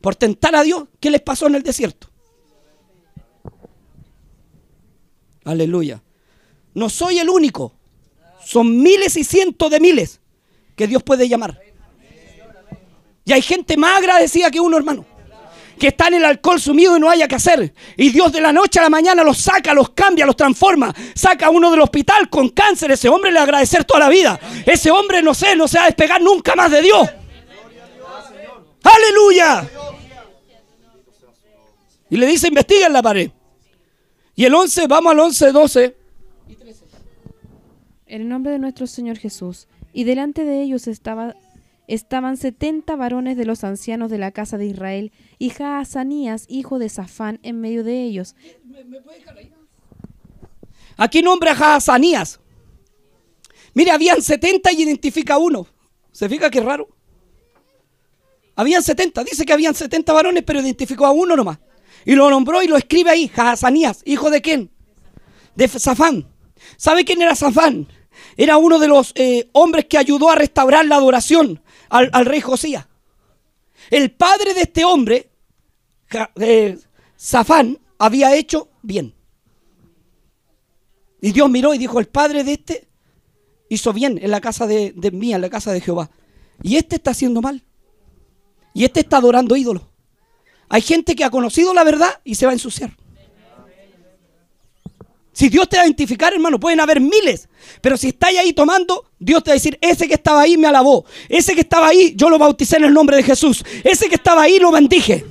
[0.01, 2.09] Por tentar a Dios, ¿qué les pasó en el desierto?
[5.43, 6.01] Aleluya.
[6.73, 7.75] No soy el único.
[8.43, 10.21] Son miles y cientos de miles
[10.75, 11.59] que Dios puede llamar.
[13.25, 15.05] Y hay gente más agradecida que uno, hermano.
[15.79, 17.73] Que está en el alcohol sumido y no haya que hacer.
[17.97, 20.93] Y Dios de la noche a la mañana los saca, los cambia, los transforma.
[21.15, 22.91] Saca a uno del hospital con cáncer.
[22.91, 24.39] Ese hombre le va a agradecer toda la vida.
[24.65, 27.09] Ese hombre, no sé, no se va a despegar nunca más de Dios.
[28.83, 29.69] Aleluya.
[32.09, 33.31] Y le dice, investiga en la pared.
[34.35, 35.97] Y el 11, vamos al 11, 12.
[38.05, 39.67] En el nombre de nuestro Señor Jesús.
[39.93, 41.35] Y delante de ellos estaba,
[41.87, 46.89] estaban setenta varones de los ancianos de la casa de Israel, y Jaazanías, hijo de
[46.89, 48.35] Safán, en medio de ellos.
[50.97, 52.39] Aquí nombra a Jaazanías.
[53.73, 55.67] Mire, habían setenta y identifica uno.
[56.11, 56.89] ¿Se fija qué raro?
[58.55, 59.23] Habían setenta.
[59.23, 61.59] Dice que habían setenta varones, pero identificó a uno nomás.
[62.05, 64.71] Y lo nombró y lo escribe ahí, Jaazanías, hijo de quién?
[65.55, 66.27] De Safán.
[66.77, 67.87] ¿Sabe quién era Safán?
[68.37, 72.87] Era uno de los eh, hombres que ayudó a restaurar la adoración al, rey Josías.
[73.89, 75.29] El padre de este hombre,
[76.37, 76.77] eh,
[77.97, 79.13] había hecho bien.
[81.21, 82.87] Y Dios miró y dijo, el padre de este
[83.69, 86.09] hizo bien en la casa de, de mía, en la casa de Jehová.
[86.61, 87.63] Y este está haciendo mal.
[88.73, 89.83] Y este está adorando ídolos.
[90.69, 92.97] Hay gente que ha conocido la verdad y se va a ensuciar.
[95.33, 97.49] Si Dios te va a identificar, hermano, pueden haber miles.
[97.81, 100.67] Pero si estáis ahí tomando, Dios te va a decir, ese que estaba ahí me
[100.67, 101.05] alabó.
[101.27, 103.65] Ese que estaba ahí, yo lo bauticé en el nombre de Jesús.
[103.83, 105.25] Ese que estaba ahí, lo bendije.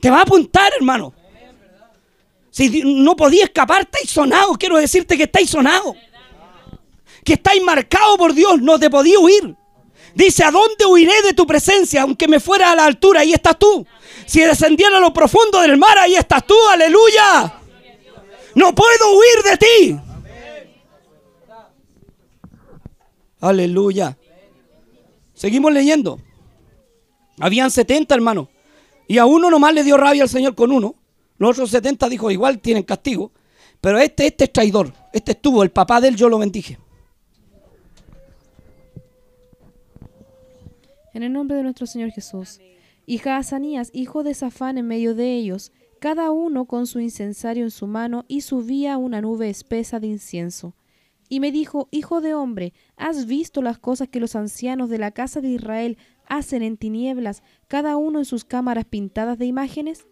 [0.00, 1.12] Te va a apuntar, hermano.
[2.50, 4.54] Si no podía escapar, estáis sonado.
[4.54, 5.94] Quiero decirte que estáis sonado.
[7.22, 9.54] Que estáis marcado por Dios, no te podía huir.
[10.14, 12.02] Dice, ¿a dónde huiré de tu presencia?
[12.02, 13.86] Aunque me fuera a la altura, ahí estás tú.
[14.24, 17.57] Si descendiera a lo profundo del mar, ahí estás tú, aleluya.
[18.58, 20.00] No puedo huir de ti.
[23.40, 24.18] Aleluya.
[25.32, 26.18] Seguimos leyendo.
[27.38, 28.48] Habían 70 hermanos.
[29.06, 30.96] Y a uno nomás le dio rabia al Señor con uno.
[31.36, 33.30] Los otros 70 dijo, igual tienen castigo.
[33.80, 34.92] Pero este, este es traidor.
[35.12, 36.80] Este estuvo, el papá de él yo lo bendije.
[41.14, 42.58] En el nombre de nuestro Señor Jesús.
[43.06, 47.70] Y Jaazanías, hijo de Safán, en medio de ellos, cada uno con su incensario en
[47.70, 50.74] su mano, y subía una nube espesa de incienso.
[51.28, 55.10] Y me dijo, Hijo de hombre, ¿has visto las cosas que los ancianos de la
[55.10, 60.06] casa de Israel hacen en tinieblas, cada uno en sus cámaras pintadas de imágenes?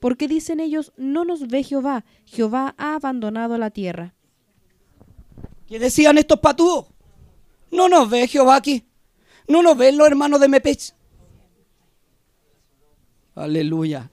[0.00, 4.14] Porque dicen ellos, no nos ve Jehová, Jehová ha abandonado la tierra.
[5.66, 6.86] ¿Qué decían estos patúos?
[7.70, 8.84] No nos ve Jehová aquí.
[9.46, 10.94] No nos ven los hermanos de Mepech.
[13.34, 14.10] Aleluya.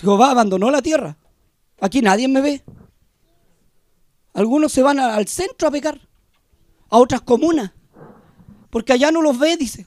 [0.00, 1.16] Jehová abandonó la tierra.
[1.80, 2.62] Aquí nadie me ve.
[4.34, 5.98] Algunos se van al centro a pecar,
[6.90, 7.72] a otras comunas,
[8.70, 9.86] porque allá no los ve, dice.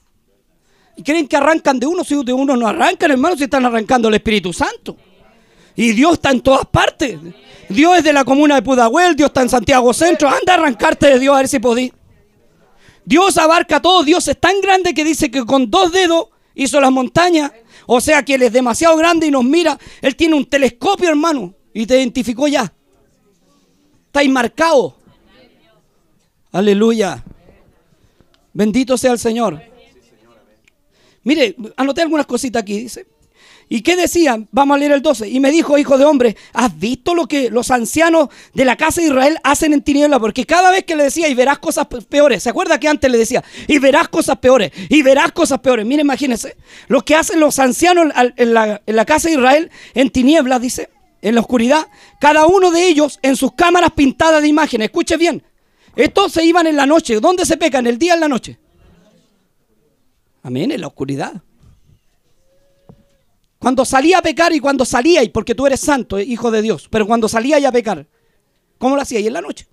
[0.96, 4.08] Y creen que arrancan de uno, si de uno no arrancan, hermanos, si están arrancando
[4.08, 4.96] el Espíritu Santo.
[5.74, 7.18] Y Dios está en todas partes.
[7.70, 10.28] Dios es de la comuna de Pudahuel, Dios está en Santiago Centro.
[10.28, 11.90] Anda a arrancarte de Dios a ver si podí.
[13.06, 14.04] Dios abarca todo.
[14.04, 17.52] Dios es tan grande que dice que con dos dedos hizo las montañas.
[17.86, 19.78] O sea que Él es demasiado grande y nos mira.
[20.00, 22.72] Él tiene un telescopio, hermano, y te identificó ya.
[24.06, 24.96] Está marcado.
[26.50, 27.24] Aleluya.
[28.52, 29.62] Bendito sea el Señor.
[31.24, 33.06] Mire, anoté algunas cositas aquí, dice.
[33.68, 34.48] ¿Y qué decían?
[34.52, 35.28] Vamos a leer el 12.
[35.28, 39.00] Y me dijo, hijo de hombre, ¿has visto lo que los ancianos de la casa
[39.00, 40.20] de Israel hacen en tiniebla?
[40.20, 43.18] Porque cada vez que le decía, y verás cosas peores, ¿se acuerda que antes le
[43.18, 45.86] decía, y verás cosas peores, y verás cosas peores?
[45.86, 46.56] Mire, imagínense,
[46.88, 50.90] lo que hacen los ancianos en la, en casa de Israel en tinieblas, dice,
[51.22, 51.86] en la oscuridad,
[52.20, 54.86] cada uno de ellos en sus cámaras pintadas de imágenes.
[54.86, 55.42] Escuche bien,
[55.94, 57.20] estos se iban en la noche.
[57.20, 57.86] ¿Dónde se pecan?
[57.86, 58.58] ¿El día o en la noche?
[60.42, 61.42] Amén, en la oscuridad.
[63.62, 66.62] Cuando salía a pecar y cuando salía, y porque tú eres santo, eh, hijo de
[66.62, 68.04] Dios, pero cuando salía a pecar,
[68.76, 69.20] ¿cómo lo hacía?
[69.20, 69.68] Y en la noche.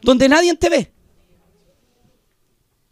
[0.00, 0.92] Donde nadie te ve.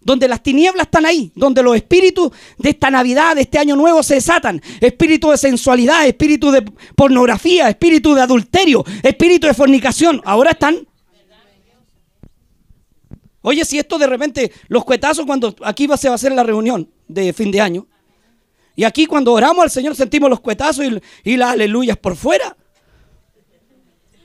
[0.00, 4.02] Donde las tinieblas están ahí, donde los espíritus de esta Navidad, de este año nuevo
[4.02, 4.60] se desatan.
[4.80, 6.62] Espíritu de sensualidad, espíritu de
[6.96, 10.20] pornografía, espíritu de adulterio, espíritu de fornicación.
[10.24, 10.84] Ahora están
[13.42, 16.90] Oye, si esto de repente, los cuetazos cuando aquí se va a hacer la reunión
[17.06, 17.86] de fin de año,
[18.76, 20.84] y aquí cuando oramos al Señor sentimos los cuetazos
[21.24, 22.54] y, las aleluyas por fuera.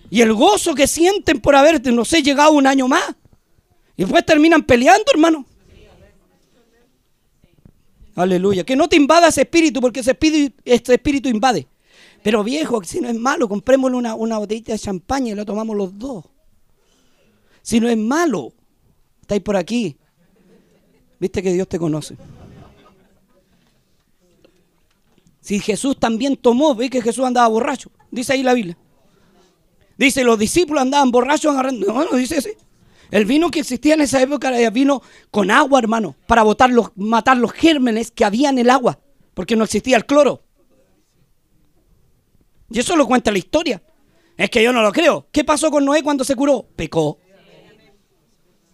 [0.10, 3.16] Y el gozo que sienten por haber, no sé, llegado un año más.
[3.96, 5.46] Y después terminan peleando, hermano.
[8.14, 8.66] Aleluya.
[8.66, 11.66] Que no te invada ese espíritu, porque ese espíritu, ese espíritu invade.
[12.22, 15.78] Pero viejo, si no es malo, comprémosle una, una botellita de champaña y la tomamos
[15.78, 16.26] los dos.
[17.62, 18.52] Si no es malo,
[19.22, 19.96] estáis por aquí.
[21.22, 22.18] Viste que Dios te conoce.
[25.42, 27.92] Si Jesús también tomó, ve que Jesús andaba borracho.
[28.12, 28.78] Dice ahí la Biblia.
[29.98, 31.92] Dice, los discípulos andaban borrachos agarrando.
[31.92, 32.52] No, no dice así.
[33.10, 35.02] El vino que existía en esa época era vino
[35.32, 39.00] con agua, hermano, para botar los, matar los gérmenes que había en el agua,
[39.34, 40.44] porque no existía el cloro.
[42.70, 43.84] Y eso lo cuenta la historia.
[44.38, 45.28] Es que yo no lo creo.
[45.32, 46.68] ¿Qué pasó con Noé cuando se curó?
[46.76, 47.20] Pecó.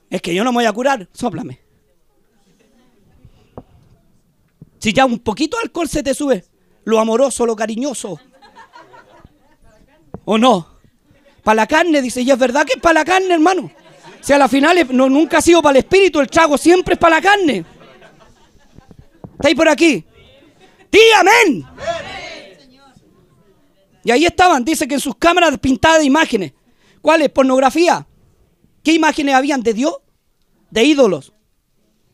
[0.10, 1.10] Es que yo no me voy a curar.
[1.12, 1.60] Sóplame.
[4.80, 6.46] Si ya un poquito de alcohol se te sube,
[6.88, 8.18] lo amoroso, lo cariñoso.
[10.24, 10.66] ¿O no?
[11.44, 13.70] Para la carne, dice, y es verdad que es para la carne, hermano.
[14.22, 16.94] O sea, a la final no, nunca ha sido para el espíritu, el trago siempre
[16.94, 17.66] es para la carne.
[19.34, 20.06] ¿Estáis por aquí?
[20.90, 21.66] ¡Di amén!
[24.06, 26.54] Y ahí estaban, dice que en sus cámaras pintadas de imágenes.
[27.02, 27.30] ¿Cuáles?
[27.32, 28.08] Pornografía.
[28.82, 29.98] ¿Qué imágenes habían de Dios?
[30.72, 31.34] De ídolos.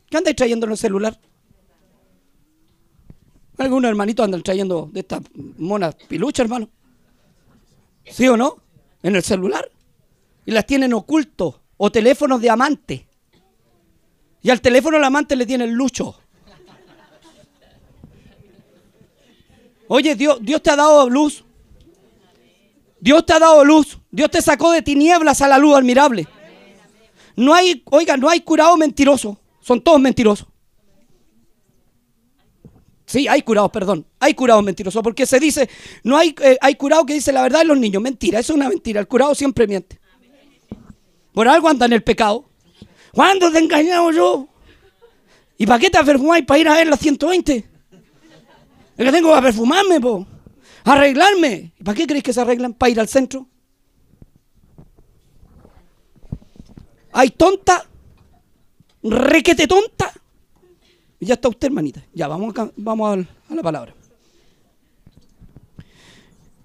[0.10, 1.20] ¿Qué andáis trayendo en el celular?
[3.64, 5.22] Algunos hermanitos andan trayendo de estas
[5.58, 6.68] monas piluchas, hermano.
[8.06, 8.58] ¿Sí o no?
[9.02, 9.72] En el celular.
[10.46, 11.62] Y las tienen ocultos.
[11.78, 13.08] O teléfonos de amante.
[14.42, 16.20] Y al teléfono del amante le tienen lucho.
[19.88, 21.46] Oye, Dios, Dios te ha dado luz.
[23.00, 23.98] Dios te ha dado luz.
[24.12, 26.28] Dios te sacó de tinieblas a la luz admirable.
[27.38, 29.40] No hay, oiga, no hay curado mentiroso.
[29.62, 30.48] Son todos mentirosos.
[33.14, 34.08] Sí, hay curados, perdón.
[34.20, 35.04] Hay curados mentirosos.
[35.04, 35.70] Porque se dice,
[36.04, 38.02] no hay, eh, hay curado que dice la verdad en los niños.
[38.02, 39.00] Mentira, eso es una mentira.
[39.00, 40.00] El curado siempre miente.
[41.32, 42.50] Por algo anda en el pecado.
[43.12, 44.48] ¿Cuándo te he engañado yo?
[45.60, 47.56] ¿Y para qué te perfumáis para ir a ver la 120?
[47.56, 50.26] Es que tengo que perfumarme, po.
[50.84, 51.72] Arreglarme.
[51.80, 52.74] ¿Y para qué creéis que se arreglan?
[52.74, 53.48] ¿Para ir al centro?
[57.12, 57.86] ¿Hay tonta?
[59.04, 60.12] ¿Requete tonta?
[61.26, 62.04] Ya está usted, hermanita.
[62.14, 63.94] Ya, vamos, a, vamos a la palabra.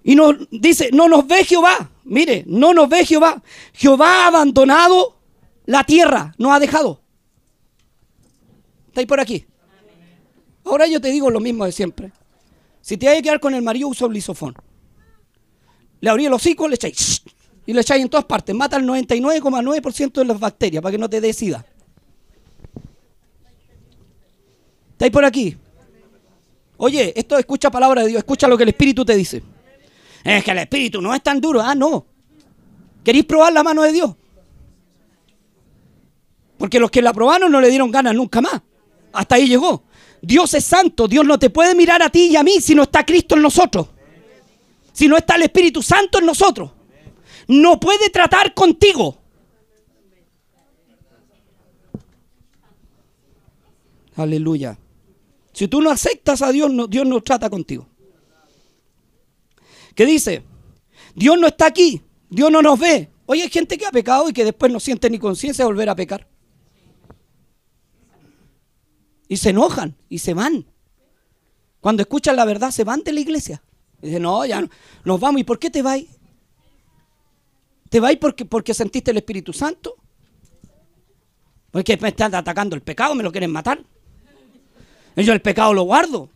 [0.03, 1.89] Y nos dice, no nos ve Jehová.
[2.03, 3.41] Mire, no nos ve Jehová.
[3.73, 5.17] Jehová ha abandonado
[5.65, 7.01] la tierra, nos ha dejado.
[8.87, 9.45] ¿Estáis por aquí?
[10.65, 12.11] Ahora yo te digo lo mismo de siempre.
[12.81, 14.55] Si te hay que quedar con el marido, usa lisofón.
[16.01, 17.21] Le abrí el hocico, le echáis.
[17.65, 18.55] Y le echáis en todas partes.
[18.55, 21.65] Mata el 99,9% de las bacterias para que no te decida.
[24.99, 25.55] ¿Estáis por aquí?
[26.75, 29.41] Oye, esto escucha palabra de Dios, escucha lo que el Espíritu te dice.
[30.25, 31.61] Es que el Espíritu no es tan duro.
[31.61, 32.05] Ah, no.
[33.01, 34.13] ¿Queréis probar la mano de Dios?
[36.57, 38.61] Porque los que la probaron no le dieron ganas nunca más.
[39.13, 39.83] Hasta ahí llegó.
[40.21, 41.07] Dios es santo.
[41.07, 43.41] Dios no te puede mirar a ti y a mí si no está Cristo en
[43.41, 43.87] nosotros.
[44.91, 46.71] Si no está el Espíritu Santo en nosotros.
[47.47, 49.17] No puede tratar contigo.
[54.17, 54.77] Aleluya.
[55.59, 57.85] Si tú no aceptas a Dios, Dios no trata contigo.
[59.93, 60.41] ¿Qué dice?
[61.13, 62.01] Dios no está aquí.
[62.29, 63.09] Dios no nos ve.
[63.25, 65.89] Oye, hay gente que ha pecado y que después no siente ni conciencia de volver
[65.89, 66.25] a pecar.
[69.27, 70.65] Y se enojan y se van.
[71.81, 73.61] Cuando escuchan la verdad, se van de la iglesia.
[74.01, 74.65] Y dicen, no, ya
[75.03, 75.41] nos vamos.
[75.41, 76.07] ¿Y por qué te vais?
[77.89, 79.97] ¿Te vais porque, porque sentiste el Espíritu Santo?
[81.69, 83.83] Porque me están atacando el pecado, me lo quieren matar.
[85.15, 86.29] Yo el pecado lo guardo.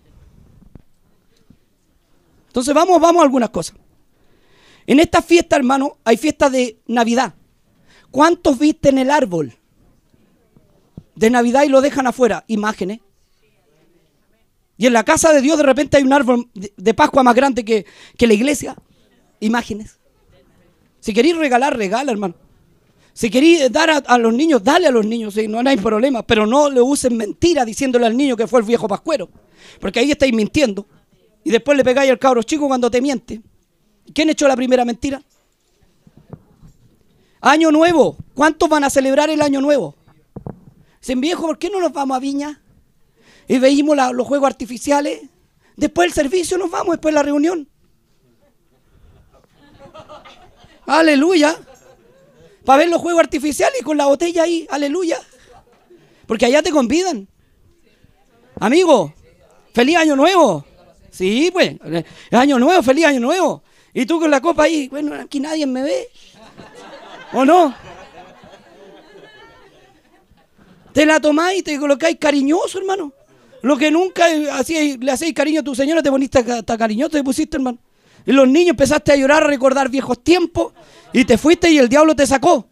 [2.48, 3.76] Entonces vamos, vamos a algunas cosas.
[4.86, 7.34] En esta fiesta, hermano, hay fiesta de Navidad.
[8.12, 9.58] ¿Cuántos viste en el árbol?
[11.16, 12.44] de Navidad y lo dejan afuera.
[12.48, 13.00] Imágenes.
[14.78, 17.64] Y en la casa de Dios de repente hay un árbol de Pascua más grande
[17.64, 17.86] que,
[18.20, 18.76] la iglesia.
[19.40, 20.00] Imágenes.
[21.00, 22.36] Si queréis regalar, regala, hermano.
[23.14, 26.24] Si queréis dar a, los niños, dale a los niños, no hay problema.
[26.24, 29.30] Pero no le usen mentira diciéndole al niño que fue el viejo pascuero.
[29.80, 30.88] Porque ahí estáis mintiendo.
[31.44, 33.42] Y después le pegáis al cabro chico cuando te miente.
[34.14, 35.22] ¿Quién echó la primera mentira?
[37.40, 38.18] Año nuevo.
[38.34, 39.96] ¿Cuántos van a celebrar el año nuevo?
[41.00, 42.62] Dicen, viejo, ¿por qué no nos vamos a Viña?
[43.48, 45.22] Y veímos los juegos artificiales.
[45.76, 47.70] Después del servicio nos vamos, después de la reunión.
[50.88, 51.58] Aleluya.
[52.66, 54.68] Para ver los juegos artificiales y con la botella ahí.
[54.70, 55.20] Aleluya.
[56.26, 57.28] Porque allá te convidan.
[58.60, 59.14] Amigo,
[59.74, 60.66] feliz año nuevo.
[61.12, 61.76] Sí, pues.
[62.32, 63.64] Año nuevo, feliz año nuevo.
[63.94, 64.88] Y tú con la copa ahí.
[64.88, 66.10] Bueno, aquí nadie me ve.
[67.34, 67.76] ¿O no?
[70.94, 73.12] Te la tomáis y te colocáis cariñoso, hermano.
[73.62, 77.24] Lo que nunca hacías, le hacéis cariño a tu señora, te poniste hasta cariñoso, te
[77.24, 77.80] pusiste, hermano.
[78.26, 80.74] Y los niños empezaste a llorar, a recordar viejos tiempos,
[81.12, 82.68] y te fuiste y el diablo te sacó.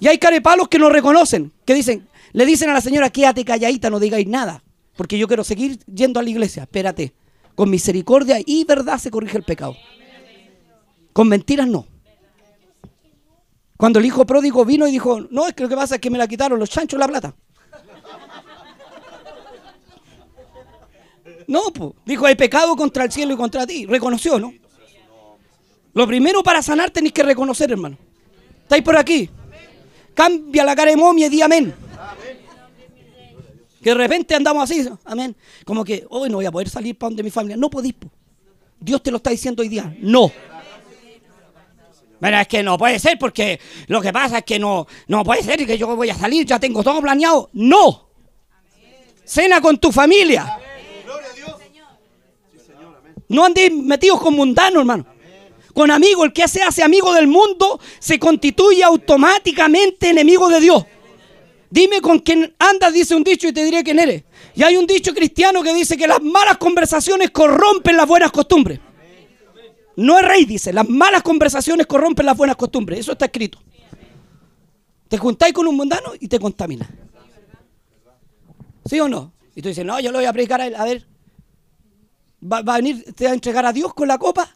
[0.00, 3.90] Y hay carepalos que no reconocen, que dicen, le dicen a la señora, quédate calladita,
[3.90, 4.62] no digáis nada,
[4.96, 6.62] porque yo quiero seguir yendo a la iglesia.
[6.62, 7.12] Espérate,
[7.54, 9.76] con misericordia y verdad se corrige el pecado.
[11.12, 11.86] Con mentiras no.
[13.76, 16.10] Cuando el hijo pródigo vino y dijo, no, es que lo que pasa es que
[16.10, 17.34] me la quitaron los chanchos la plata.
[21.46, 23.86] No, pues, dijo, he pecado contra el cielo y contra ti.
[23.86, 24.52] Reconoció, ¿no?
[25.92, 27.96] Lo primero para sanar tenéis que reconocer, hermano.
[28.62, 29.28] ¿Estáis por aquí?
[30.14, 31.74] Cambia la cara de momia y di amén.
[33.82, 35.34] Que de repente andamos así, amén.
[35.64, 37.56] Como que hoy no voy a poder salir para donde mi familia.
[37.56, 37.94] No podéis,
[38.78, 39.94] Dios te lo está diciendo hoy día.
[40.00, 40.30] No.
[42.20, 45.42] Pero es que no puede ser porque lo que pasa es que no, no puede
[45.42, 47.48] ser que yo voy a salir, ya tengo todo planeado.
[47.54, 48.10] No.
[49.24, 50.58] Cena con tu familia.
[53.28, 55.06] No andéis metidos con mundanos, hermano.
[55.74, 60.84] Con amigos, el que se hace amigo del mundo se constituye automáticamente enemigo de Dios.
[61.70, 64.24] Dime con quién andas, dice un dicho, y te diré quién eres.
[64.54, 68.80] Y hay un dicho cristiano que dice que las malas conversaciones corrompen las buenas costumbres.
[69.96, 73.00] No es rey, dice, las malas conversaciones corrompen las buenas costumbres.
[73.00, 73.58] Eso está escrito.
[75.08, 76.88] Te juntáis con un mundano y te contaminas.
[78.84, 79.32] ¿Sí o no?
[79.54, 80.74] Y tú dices, no, yo lo voy a predicar a él.
[80.74, 81.06] A ver,
[82.42, 84.48] ¿Va, a venir te va a entregar a Dios con la copa?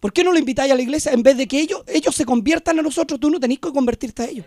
[0.00, 2.24] ¿Por qué no lo invitáis a la iglesia en vez de que ellos, ellos se
[2.24, 3.20] conviertan a nosotros?
[3.20, 4.46] Tú no tenés que convertirte a ellos.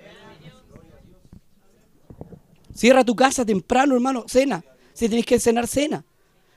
[2.74, 4.64] Cierra tu casa temprano, hermano, cena.
[4.94, 6.04] Si tenés que cenar, cena.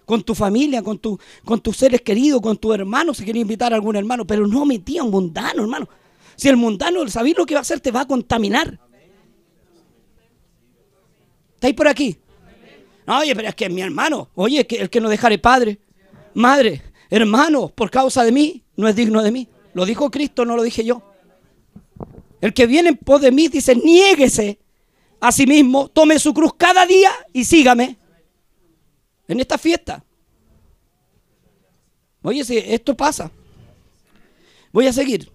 [0.07, 3.73] Con tu familia, con, tu, con tus seres queridos, con tu hermano, si quieres invitar
[3.73, 4.27] a algún hermano.
[4.27, 5.89] Pero no metí a un mundano, hermano.
[6.35, 7.81] Si el mundano, ¿sabéis lo que va a hacer?
[7.81, 8.79] Te va a contaminar.
[11.55, 12.17] ¿Estáis por aquí?
[13.07, 15.79] No, oye, pero es que mi hermano, oye, que el que no dejare padre,
[16.35, 19.49] madre, hermano, por causa de mí, no es digno de mí.
[19.75, 21.03] Lo dijo Cristo, no lo dije yo.
[22.41, 24.59] El que viene en pos de mí dice, niéguese
[25.21, 27.97] a sí mismo, tome su cruz cada día y sígame
[29.29, 30.05] en esta fiesta.
[32.23, 33.31] Oye, si esto pasa,
[34.73, 35.31] voy a seguir.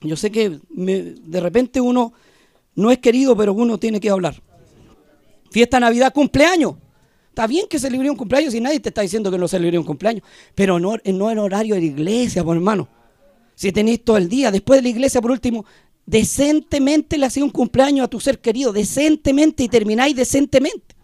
[0.00, 2.12] Yo sé que de repente uno
[2.74, 4.40] no es querido, pero uno tiene que hablar.
[5.50, 6.74] Fiesta, Navidad, cumpleaños.
[7.34, 9.84] Está bien que celebre un cumpleaños y nadie te está diciendo que no celebre un
[9.84, 10.22] cumpleaños,
[10.54, 12.88] pero no, no en horario de la iglesia, por hermano.
[13.56, 15.64] Si tenéis todo el día, después de la iglesia, por último,
[16.06, 20.94] decentemente le hacéis un cumpleaños a tu ser querido, decentemente y termináis decentemente.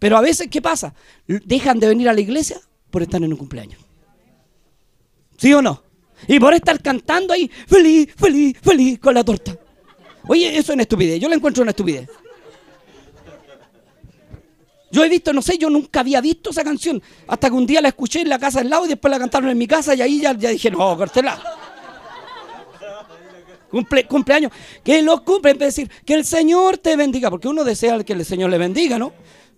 [0.00, 0.92] Pero a veces, ¿qué pasa?
[1.28, 2.60] Dejan de venir a la iglesia
[2.90, 3.78] por estar en un cumpleaños.
[5.36, 5.80] ¿Sí o no?
[6.26, 9.56] Y por estar cantando ahí, feliz, feliz, feliz, con la torta.
[10.26, 11.20] Oye, eso es una estupidez.
[11.20, 12.08] Yo la encuentro una estupidez.
[14.96, 17.02] Yo he visto, no sé, yo nunca había visto esa canción.
[17.26, 19.50] Hasta que un día la escuché en la casa del lado y después la cantaron
[19.50, 21.38] en mi casa y ahí ya, dije, no, cortela.
[23.70, 24.52] Cumple, cumpleaños.
[24.82, 28.24] Que los cumple, en decir, que el Señor te bendiga, porque uno desea que el
[28.24, 29.12] Señor le bendiga, ¿no?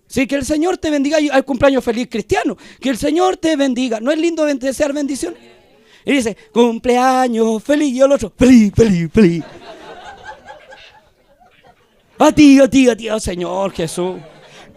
[0.07, 2.57] Sí, que el Señor te bendiga y hay cumpleaños feliz cristiano.
[2.81, 4.01] Que el Señor te bendiga.
[4.01, 5.39] ¿No es lindo desear bendiciones?
[6.03, 7.93] Y dice, cumpleaños feliz.
[7.93, 9.43] Y el otro, feliz, feliz, feliz.
[12.17, 14.17] A ti, a ti, a ti, oh Señor Jesús.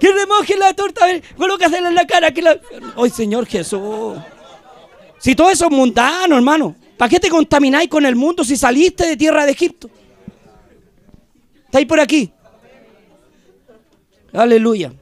[0.03, 2.31] Que remoje la torta, colócasela en la cara.
[2.31, 2.61] La...
[2.97, 4.19] ¡Ay, Señor Jesús!
[5.21, 6.75] Si todo eso es mundano, hermano.
[6.97, 9.89] ¿Para qué te contamináis con el mundo si saliste de tierra de Egipto?
[11.67, 12.33] ¿Estáis por aquí?
[14.33, 14.93] Aleluya.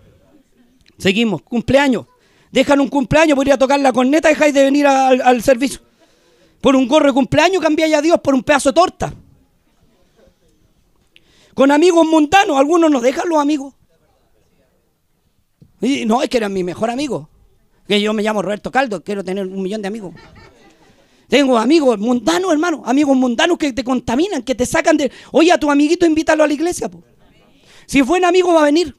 [0.98, 1.40] Seguimos.
[1.40, 2.04] Cumpleaños.
[2.52, 5.80] Dejan un cumpleaños por ir a tocar la corneta, dejáis de venir al, servicio.
[6.60, 9.14] Por un gorro de cumpleaños cambiáis a Dios por un pedazo de torta.
[11.54, 13.79] Con amigos mundanos, algunos nos dejan los amigos.
[15.80, 17.28] No, es que eran mi mejor amigo.
[17.88, 20.14] Que yo me llamo Roberto Caldo, quiero tener un millón de amigos.
[21.28, 25.10] Tengo amigos mundanos, hermano, amigos mundanos que te contaminan, que te sacan de.
[25.32, 26.90] Oye, a tu amiguito invítalo a la iglesia.
[27.86, 28.94] Si fue un amigo, va a venir.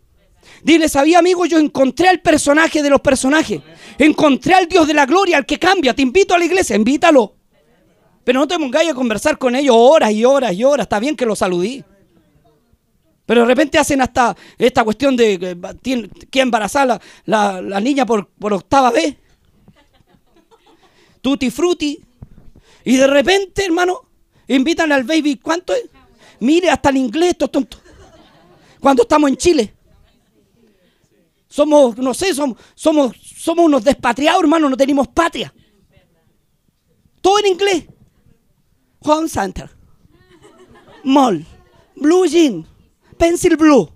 [0.63, 3.61] Dile, sabía amigo, yo encontré al personaje de los personajes.
[3.97, 5.93] Encontré al Dios de la gloria, al que cambia.
[5.93, 7.35] Te invito a la iglesia, invítalo.
[8.23, 10.85] Pero no te pongáis a conversar con ellos horas y horas y horas.
[10.85, 11.83] Está bien que lo saludí.
[13.31, 15.57] Pero de repente hacen hasta esta cuestión de
[16.29, 16.85] que embarazar
[17.23, 19.15] la, la, niña por, por octava vez.
[21.21, 22.03] Tutti frutti.
[22.83, 24.01] Y de repente, hermano,
[24.49, 25.37] invitan al baby.
[25.37, 25.83] ¿Cuánto es?
[26.41, 27.79] Mire, hasta el inglés, estos tontos.
[28.81, 29.73] Cuando estamos en Chile.
[31.47, 35.53] Somos, no sé, somos, somos, somos unos despatriados, hermano, no tenemos patria.
[37.21, 37.85] Todo en inglés.
[38.99, 39.69] Home Center.
[41.05, 41.45] Mall.
[41.95, 42.67] Blue Jean.
[43.21, 43.87] Pencil Blue.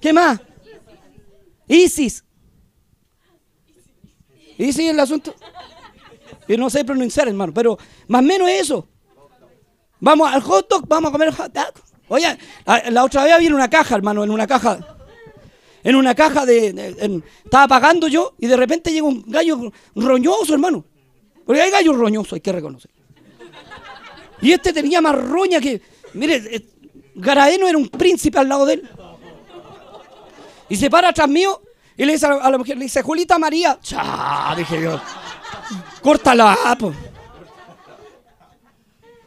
[0.00, 0.40] ¿Qué más?
[1.68, 2.24] Isis.
[4.56, 5.34] Isis el asunto.
[6.48, 7.76] Yo no sé pronunciar, hermano, pero
[8.08, 8.88] más o menos eso.
[10.00, 11.74] Vamos al hot dog, vamos a comer hot dog.
[12.08, 14.96] Oye, la otra vez había una caja, hermano, en una caja
[15.84, 20.84] en una caja de, estaba pagando yo y de repente llega un gallo roñoso, hermano.
[21.44, 22.90] Porque hay gallos roñosos, hay que reconocer.
[24.40, 25.80] Y este tenía más roña que,
[26.14, 26.66] mire,
[27.16, 28.90] Garaeno era un príncipe al lado de él.
[30.68, 31.62] Y se para atrás mío
[31.96, 33.78] y le dice a la, mujer, le dice, Julita María.
[33.82, 35.00] Chá, dije yo.
[36.02, 36.56] Córtala,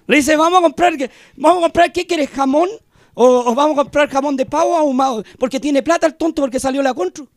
[0.05, 0.93] Le dice, vamos a comprar,
[1.35, 2.29] vamos a comprar, ¿qué quieres?
[2.29, 2.69] ¿Jamón?
[3.15, 5.23] O, vamos a comprar jamón de pavo ahumado.
[5.39, 7.27] Porque tiene plata el tonto porque salió la contro.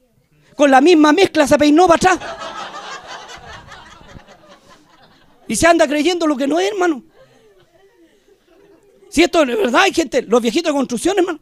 [0.55, 2.18] Con la misma mezcla se peinó para atrás.
[5.48, 7.03] Y se anda creyendo lo que no es, hermano.
[9.12, 11.38] Si esto es verdad, hay gente, los viejitos de construcción, hermano,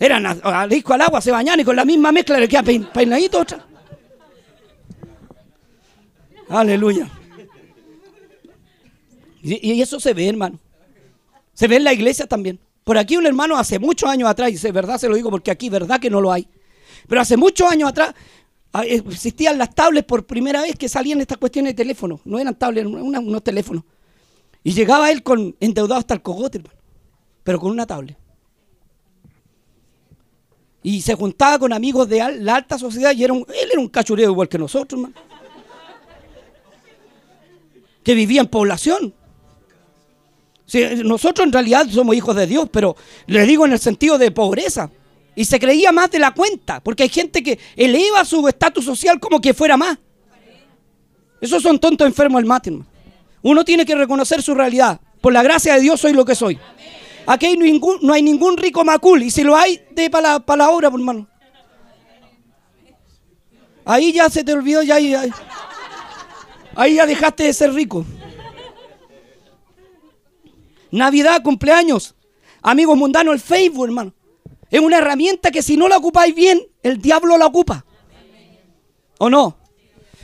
[0.00, 3.40] eran al disco al agua, se bañan y con la misma mezcla le queda peinadito
[3.40, 3.64] otra.
[6.48, 7.08] Aleluya.
[9.42, 10.58] y eso se ve, hermano.
[11.52, 12.58] Se ve en la iglesia también.
[12.82, 15.52] Por aquí un hermano hace muchos años atrás, y de verdad se lo digo porque
[15.52, 16.48] aquí verdad que no lo hay,
[17.06, 18.12] pero hace muchos años atrás
[18.72, 22.20] ah, existían las tablets por primera vez que salían estas cuestiones de teléfono.
[22.24, 23.84] No eran tablets, eran unos teléfonos.
[24.64, 26.73] Y llegaba él con endeudado hasta el cogote, hermano,
[27.44, 28.16] pero con una tablet.
[30.82, 34.30] Y se juntaba con amigos de la alta sociedad y era él era un cachureo
[34.30, 35.08] igual que nosotros.
[38.02, 39.14] Que vivía en población
[41.04, 44.90] nosotros en realidad somos hijos de Dios, pero le digo en el sentido de pobreza.
[45.36, 49.18] Y se creía más de la cuenta, porque hay gente que eleva su estatus social
[49.18, 49.98] como que fuera más.
[51.40, 52.72] Esos son tontos enfermos del mate,
[53.42, 55.00] Uno tiene que reconocer su realidad.
[55.20, 56.58] Por la gracia de Dios soy lo que soy.
[57.26, 59.22] Aquí hay ningún, no hay ningún rico macul.
[59.22, 61.26] Y si lo hay, de para la, para la obra, hermano.
[63.84, 64.96] Ahí ya se te olvidó, ya-
[66.74, 68.04] ahí ya dejaste de ser rico.
[70.90, 72.14] Navidad, cumpleaños,
[72.62, 74.12] amigos mundanos, el Facebook, hermano.
[74.70, 77.84] Es una herramienta que si no la ocupáis bien, el diablo la ocupa.
[79.18, 79.56] ¿O no?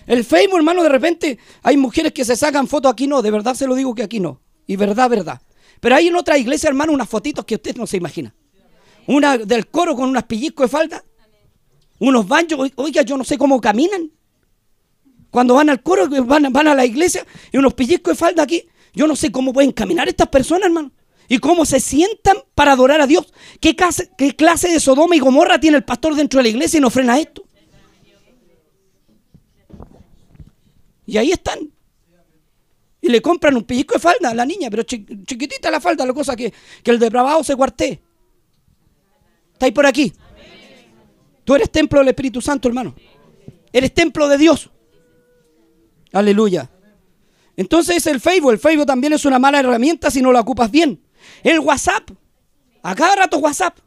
[0.06, 3.54] El Facebook, hermano, de repente hay mujeres que se sacan fotos aquí no, de verdad
[3.54, 4.40] se lo digo que aquí no.
[4.66, 5.40] Y verdad, verdad.
[5.80, 8.34] Pero hay en otra iglesia, hermano, unas fotitos que usted no se imagina.
[9.06, 11.04] Una del coro con unas pellizcos de falda,
[11.98, 14.10] unos oi- oiga, yo no sé cómo caminan.
[15.30, 18.64] Cuando van al coro, van, van a la iglesia y unos pellizcos de falda aquí,
[18.92, 20.92] yo no sé cómo pueden caminar estas personas, hermano.
[21.28, 23.32] Y cómo se sientan para adorar a Dios.
[23.60, 26.78] ¿Qué clase, qué clase de Sodoma y Gomorra tiene el pastor dentro de la iglesia
[26.78, 27.44] y no frena esto?
[31.06, 31.70] Y ahí están.
[33.02, 36.04] Y le compran un pellizco de falda a la niña, pero chi- chiquitita la falda,
[36.04, 38.02] la cosa que, que el depravado se cuarté.
[39.54, 40.12] ¿Estáis por aquí?
[41.44, 42.94] Tú eres templo del Espíritu Santo, hermano.
[43.72, 44.70] Eres templo de Dios.
[46.12, 46.70] Aleluya.
[47.56, 48.52] Entonces es el Facebook.
[48.52, 51.00] El Facebook también es una mala herramienta si no la ocupas bien.
[51.42, 52.10] El WhatsApp.
[52.82, 53.78] A cada rato WhatsApp.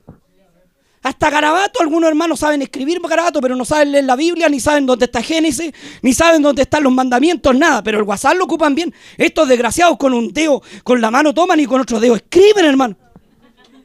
[1.04, 4.86] Hasta garabato, algunos hermanos saben escribir garabato, pero no saben leer la Biblia, ni saben
[4.86, 7.84] dónde está Génesis, ni saben dónde están los mandamientos, nada.
[7.84, 8.94] Pero el WhatsApp lo ocupan bien.
[9.18, 12.96] Estos desgraciados con un dedo, con la mano toman y con otro dedo escriben, hermano.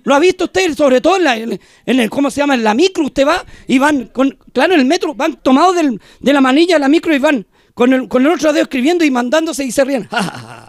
[0.04, 0.74] ¿Lo ha visto usted?
[0.76, 2.54] Sobre todo en, la, ¿cómo se llama?
[2.54, 4.10] En la micro usted va y van,
[4.52, 5.74] claro, en el metro, van tomados
[6.20, 7.44] de la manilla de la micro y van
[7.74, 10.08] con el, con el otro dedo escribiendo y mandándose y se ríen.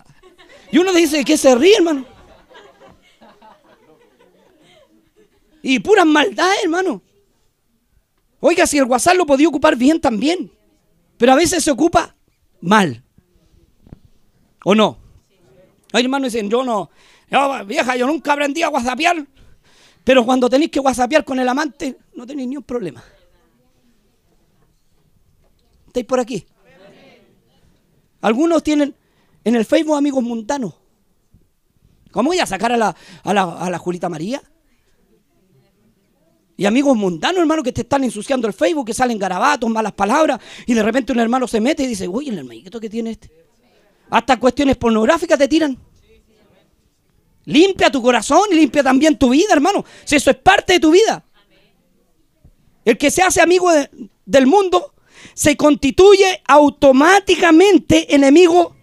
[0.71, 2.05] y uno dice, ¿qué se ríe, hermano?
[5.61, 7.01] Y puras maldades, hermano.
[8.39, 10.51] Oiga, si el WhatsApp lo podía ocupar bien también,
[11.17, 12.15] pero a veces se ocupa
[12.61, 13.03] mal.
[14.63, 14.97] ¿O no?
[15.91, 16.89] Hay hermanos dicen, yo no,
[17.29, 19.25] yo, vieja, yo nunca aprendí a whatsappear,
[20.03, 23.03] pero cuando tenéis que whatsappear con el amante, no tenéis ni un problema.
[25.87, 26.45] ¿Estáis por aquí?
[28.21, 28.95] Algunos tienen
[29.43, 30.73] en el Facebook amigos mundanos.
[32.11, 34.41] ¿Cómo voy a sacar a la, a la, a la Julita María?
[36.59, 40.41] Y amigos mundanos, hermano, que te están ensuciando el Facebook, que salen garabatos, malas palabras,
[40.65, 43.31] y de repente un hermano se mete y dice, uy, el hermanito que tiene este.
[44.09, 45.77] Hasta cuestiones pornográficas te tiran.
[47.45, 49.85] Limpia tu corazón y limpia también tu vida, hermano.
[50.03, 51.23] Si eso es parte de tu vida.
[52.83, 53.89] El que se hace amigo de-
[54.25, 54.93] del mundo
[55.33, 58.75] se constituye automáticamente enemigo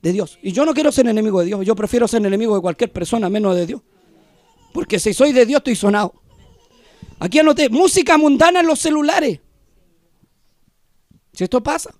[0.00, 0.38] de Dios.
[0.42, 1.66] Y yo no quiero ser enemigo de Dios.
[1.66, 3.82] Yo prefiero ser enemigo de cualquier persona menos de Dios.
[4.72, 6.14] Porque si soy de Dios estoy sonado.
[7.18, 9.40] Aquí anoté música mundana en los celulares.
[11.32, 11.94] Si esto pasa.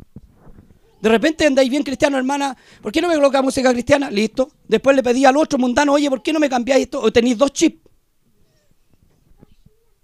[1.01, 2.57] De repente andáis bien cristiano, hermana.
[2.83, 4.11] ¿Por qué no me coloca música cristiana?
[4.11, 4.51] Listo.
[4.67, 7.01] Después le pedí al otro mundano, oye, ¿por qué no me cambiáis esto?
[7.01, 7.81] O tenéis dos chips.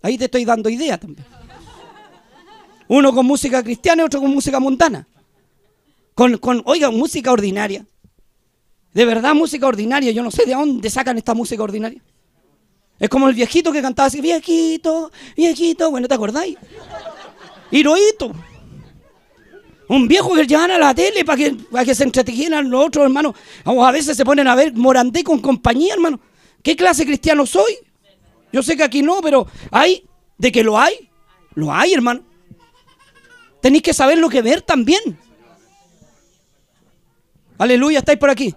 [0.03, 1.27] Ahí te estoy dando idea también.
[2.89, 5.07] Uno con música cristiana y otro con música mundana.
[6.15, 7.87] Con, con, oiga, música ordinaria.
[8.93, 10.11] De verdad, música ordinaria.
[10.13, 12.03] Yo no sé de dónde sacan esta música ordinaria.
[12.99, 15.91] Es como el viejito que cantaba así, viejito, viejito.
[15.91, 16.57] Bueno, ¿te acordáis?
[17.71, 18.33] Hirohito.
[19.89, 23.05] Un viejo que llevan a la tele para que, para que se entretieran los otros
[23.05, 23.35] hermanos.
[23.65, 26.21] O a veces se ponen a ver Morandé con compañía, hermano.
[26.63, 27.77] ¿Qué clase cristiano soy?
[28.53, 30.07] Yo sé que aquí no, pero hay,
[30.39, 31.11] de que lo hay,
[31.55, 32.23] lo hay, hermano.
[33.61, 35.19] Tenéis que saber lo que ver también.
[37.59, 38.55] Aleluya, estáis por aquí.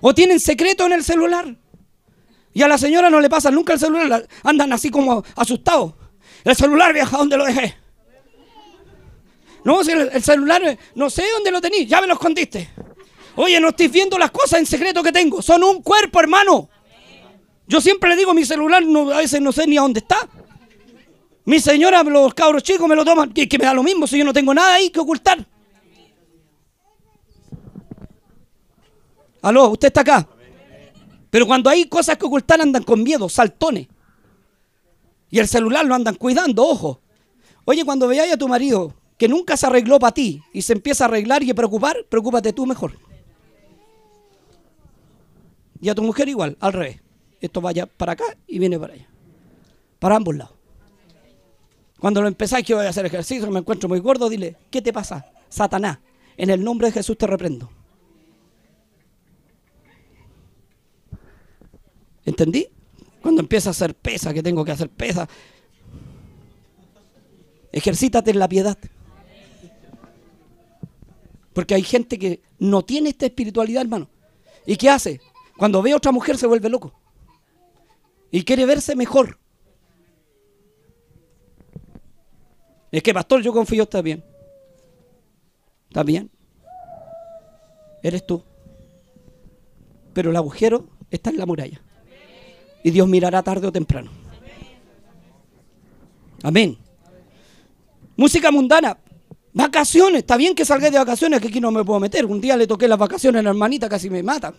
[0.00, 1.56] O tienen secreto en el celular.
[2.54, 5.94] Y a la señora no le pasa nunca el celular, la- andan así como asustados.
[6.44, 7.76] El celular, vieja, ¿dónde lo dejé?
[9.64, 10.60] No, si el, el celular,
[10.94, 12.68] no sé dónde lo tenéis, ya me lo escondiste.
[13.36, 16.68] Oye, no estáis viendo las cosas en secreto que tengo, son un cuerpo, hermano.
[17.66, 18.82] Yo siempre le digo, mi celular
[19.14, 20.28] a veces no sé ni a dónde está.
[21.44, 24.18] Mi señora, los cabros chicos me lo toman, que, que me da lo mismo si
[24.18, 25.46] yo no tengo nada ahí que ocultar.
[29.42, 30.28] Aló, usted está acá.
[31.32, 33.88] Pero cuando hay cosas que ocultar andan con miedo, saltones.
[35.30, 37.00] Y el celular lo andan cuidando, ojo.
[37.64, 41.04] Oye, cuando veáis a tu marido que nunca se arregló para ti y se empieza
[41.04, 42.98] a arreglar y a preocupar, preocúpate tú mejor.
[45.80, 47.00] Y a tu mujer igual, al revés.
[47.40, 49.08] Esto vaya para acá y viene para allá.
[50.00, 50.54] Para ambos lados.
[51.98, 54.92] Cuando lo empezáis que voy a hacer ejercicio, me encuentro muy gordo, dile, ¿qué te
[54.92, 55.24] pasa?
[55.48, 55.98] Satanás,
[56.36, 57.70] en el nombre de Jesús te reprendo.
[62.24, 62.68] ¿Entendí?
[63.20, 65.28] Cuando empieza a hacer pesa, que tengo que hacer pesa.
[67.70, 68.76] Ejercítate en la piedad.
[71.52, 74.08] Porque hay gente que no tiene esta espiritualidad, hermano.
[74.66, 75.20] ¿Y qué hace?
[75.56, 76.92] Cuando ve a otra mujer se vuelve loco.
[78.30, 79.38] Y quiere verse mejor.
[82.90, 84.24] Es que, pastor, yo confío, está bien.
[85.88, 86.30] Está bien.
[88.02, 88.42] Eres tú.
[90.12, 91.82] Pero el agujero está en la muralla.
[92.82, 94.10] Y Dios mirará tarde o temprano.
[96.42, 96.76] Amén.
[98.16, 98.98] Música mundana.
[99.52, 100.20] Vacaciones.
[100.20, 102.24] Está bien que salga de vacaciones, que aquí no me puedo meter.
[102.26, 104.52] Un día le toqué las vacaciones a la hermanita, casi me mata.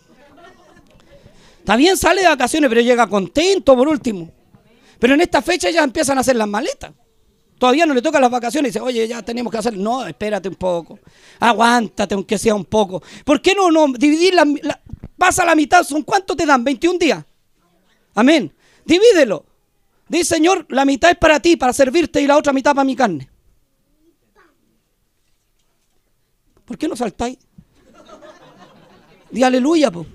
[1.59, 4.29] Está bien, sale de vacaciones, pero llega contento por último.
[4.99, 6.91] Pero en esta fecha ya empiezan a hacer las maletas.
[7.57, 9.77] Todavía no le tocan las vacaciones y dice, oye, ya tenemos que hacer.
[9.77, 10.99] No, espérate un poco.
[11.39, 13.01] Aguántate, aunque sea un poco.
[13.23, 14.45] ¿Por qué no, no dividir la,
[15.17, 15.83] pasa la mitad?
[15.83, 16.63] ¿Son cuánto te dan?
[16.63, 17.23] 21 días.
[18.13, 18.53] Amén.
[18.85, 19.45] Divídelo.
[20.07, 22.95] Dice, Señor, la mitad es para ti, para servirte, y la otra mitad para mi
[22.95, 23.29] carne.
[26.65, 27.37] ¿Por qué no saltáis?
[29.31, 30.07] Di aleluya, pues.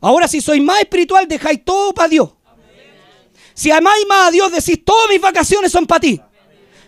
[0.00, 2.30] Ahora si sois más espiritual, dejáis todo para Dios.
[3.54, 6.20] Si amáis más a Dios, decís, todas mis vacaciones son para ti.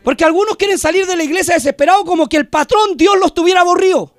[0.05, 3.63] Porque algunos quieren salir de la iglesia desesperados como que el patrón Dios los tuviera
[3.63, 4.15] aburrido.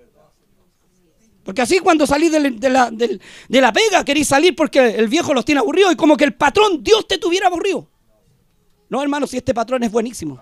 [1.52, 5.44] Porque así cuando salís de, la, de la pega queréis salir porque el viejo los
[5.44, 7.90] tiene aburridos y como que el patrón Dios te tuviera aburrido.
[8.88, 10.40] No, hermano, si este patrón es buenísimo.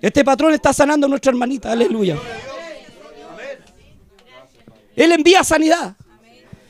[0.00, 2.16] Este patrón está sanando a nuestra hermanita, aleluya.
[4.94, 5.96] Él envía sanidad.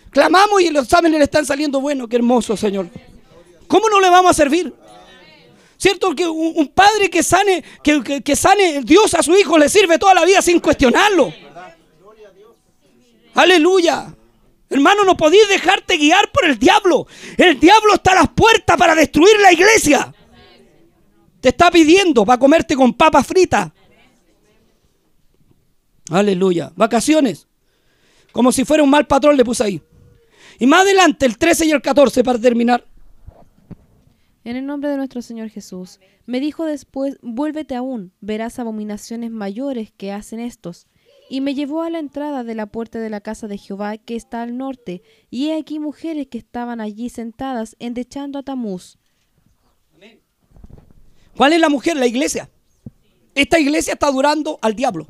[0.08, 2.08] Clamamos y los exámenes le están saliendo buenos.
[2.08, 2.88] Qué hermoso, Señor.
[3.68, 4.72] ¿Cómo no le vamos a servir?
[5.76, 6.14] ¿Cierto?
[6.14, 10.24] Que un, padre que sane, que, sane Dios a su hijo le sirve toda la
[10.24, 11.30] vida sin cuestionarlo.
[13.34, 14.14] Aleluya.
[14.68, 17.06] Hermano, no podéis dejarte guiar por el diablo.
[17.36, 20.14] El diablo está a las puertas para destruir la iglesia.
[21.40, 23.70] Te está pidiendo para comerte con papas fritas.
[26.10, 26.72] Aleluya.
[26.74, 27.46] Vacaciones.
[28.32, 29.82] Como si fuera un mal patrón le puse ahí.
[30.58, 32.86] Y más adelante, el 13 y el 14 para terminar.
[34.44, 36.00] En el nombre de nuestro Señor Jesús.
[36.26, 40.86] Me dijo después, vuélvete aún, verás abominaciones mayores que hacen estos.
[41.32, 44.16] Y me llevó a la entrada de la puerta de la casa de Jehová que
[44.16, 48.98] está al norte, y he aquí mujeres que estaban allí sentadas endechando a Tamuz.
[51.34, 51.96] ¿Cuál es la mujer?
[51.96, 52.50] La iglesia.
[53.34, 55.06] Esta iglesia está adorando al diablo.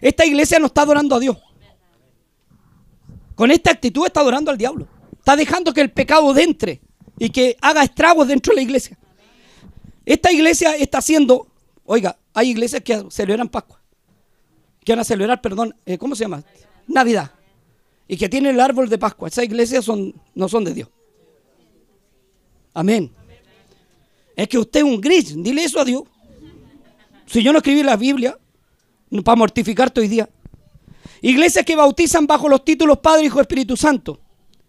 [0.00, 1.36] Esta iglesia no está adorando a Dios.
[3.34, 4.86] Con esta actitud está adorando al diablo.
[5.18, 6.82] Está dejando que el pecado entre
[7.18, 8.96] y que haga estragos dentro de la iglesia.
[10.06, 11.48] Esta iglesia está haciendo,
[11.84, 13.81] oiga, hay iglesias que celebran Pascua,
[14.84, 16.42] que van a celebrar, perdón, eh, ¿cómo se llama?
[16.86, 17.32] Navidad.
[18.08, 19.28] Y que tienen el árbol de Pascua.
[19.28, 20.88] Esas iglesias son, no son de Dios.
[22.74, 23.12] Amén.
[24.36, 26.02] Es que usted es un gris, dile eso a Dios.
[27.26, 28.36] Si yo no escribí la Biblia,
[29.24, 30.28] para mortificarte hoy día.
[31.20, 34.20] Iglesias que bautizan bajo los títulos Padre, Hijo, Espíritu Santo,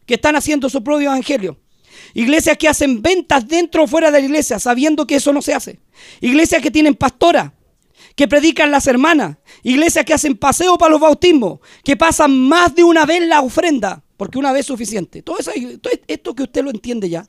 [0.05, 1.57] que están haciendo su propio evangelio.
[2.13, 5.53] Iglesias que hacen ventas dentro o fuera de la iglesia, sabiendo que eso no se
[5.53, 5.79] hace.
[6.19, 7.53] Iglesias que tienen pastora,
[8.15, 9.37] que predican las hermanas.
[9.63, 14.03] Iglesias que hacen paseo para los bautismos, que pasan más de una vez la ofrenda,
[14.17, 15.21] porque una vez es suficiente.
[15.21, 15.51] Todo, eso,
[15.81, 17.27] todo esto que usted lo entiende ya,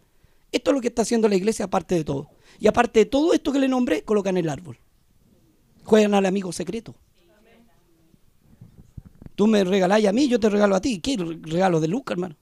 [0.52, 2.30] esto es lo que está haciendo la iglesia aparte de todo.
[2.58, 4.78] Y aparte de todo esto que le nombré, colocan el árbol.
[5.84, 6.94] Juegan al amigo secreto.
[9.34, 11.00] Tú me regaláis a mí, yo te regalo a ti.
[11.00, 12.36] ¿Qué regalo de Lucas, hermano?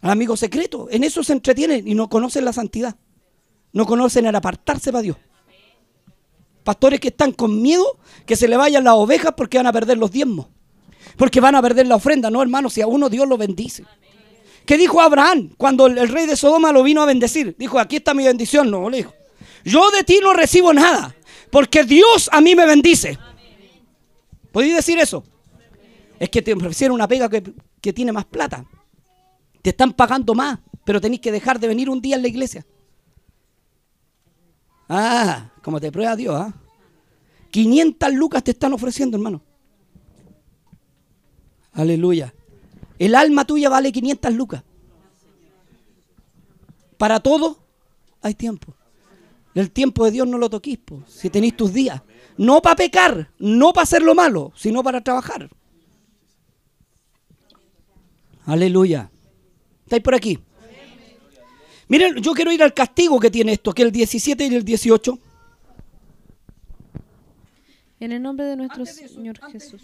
[0.00, 0.86] Al amigo secreto.
[0.90, 2.96] En eso se entretienen y no conocen la santidad.
[3.72, 5.16] No conocen el apartarse para Dios.
[6.70, 9.98] Pastores que están con miedo que se le vayan las ovejas porque van a perder
[9.98, 10.46] los diezmos.
[11.16, 12.30] Porque van a perder la ofrenda.
[12.30, 13.82] No, hermano, si a uno Dios lo bendice.
[14.64, 17.56] ¿Qué dijo Abraham cuando el, rey de Sodoma lo vino a bendecir?
[17.58, 18.70] Dijo, aquí está mi bendición.
[18.70, 19.12] No, le dijo.
[19.64, 21.16] Yo de ti no recibo nada,
[21.50, 23.18] porque Dios a mí me bendice.
[24.52, 25.24] ¿Podéis decir eso?
[26.20, 28.64] Es que te ofrecieron una pega que, tiene más plata.
[29.60, 32.64] Te están pagando más, pero tenéis que dejar de venir un día en la iglesia.
[34.88, 36.54] Ah, como te prueba Dios, ¿ah?
[37.50, 39.42] 500 lucas te están ofreciendo, hermano.
[41.72, 42.34] Aleluya.
[42.98, 44.62] El alma tuya vale 500 lucas.
[46.98, 47.58] Para todo
[48.20, 48.74] hay tiempo.
[49.54, 50.78] El tiempo de Dios no lo toquís,
[51.08, 52.02] si tenéis tus días.
[52.36, 55.50] No para pecar, no para hacer lo malo, sino para trabajar.
[58.44, 59.10] Aleluya.
[59.84, 60.38] ¿Estáis por aquí?
[61.88, 65.18] Miren, yo quiero ir al castigo que tiene esto, que el 17 y el 18.
[68.00, 69.82] En el nombre de nuestro Señor Jesús.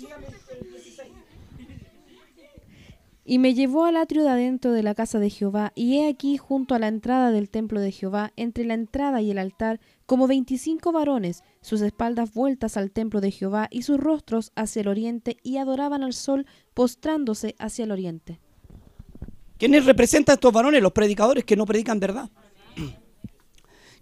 [3.29, 6.37] Y me llevó al atrio de adentro de la casa de Jehová, y he aquí
[6.39, 10.29] junto a la entrada del templo de Jehová, entre la entrada y el altar, como
[10.29, 15.37] veinticinco varones, sus espaldas vueltas al templo de Jehová y sus rostros hacia el oriente,
[15.43, 18.39] y adoraban al sol, postrándose hacia el oriente.
[19.59, 20.81] ¿Quiénes representan a estos varones?
[20.81, 22.31] Los predicadores que no predican verdad.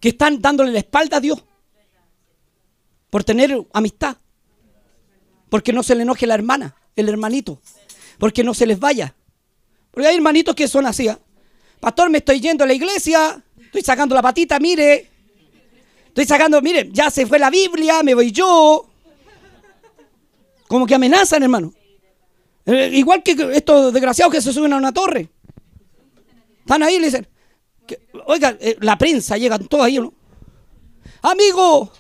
[0.00, 1.42] Que están dándole la espalda a Dios.
[3.14, 4.16] Por tener amistad.
[5.48, 7.60] Porque no se le enoje la hermana, el hermanito.
[8.18, 9.14] Porque no se les vaya.
[9.92, 11.06] Porque hay hermanitos que son así.
[11.06, 11.16] ¿ah?
[11.78, 13.40] Pastor, me estoy yendo a la iglesia.
[13.56, 15.08] Estoy sacando la patita, mire.
[16.08, 18.90] Estoy sacando, mire, ya se fue la Biblia, me voy yo.
[20.66, 21.72] Como que amenazan, hermano.
[22.66, 25.28] Eh, igual que estos desgraciados que se suben a una torre.
[26.58, 27.28] Están ahí y le dicen,
[28.26, 30.12] oiga, eh, la prensa llega todos ahí, ¿no?
[31.22, 31.92] Amigo,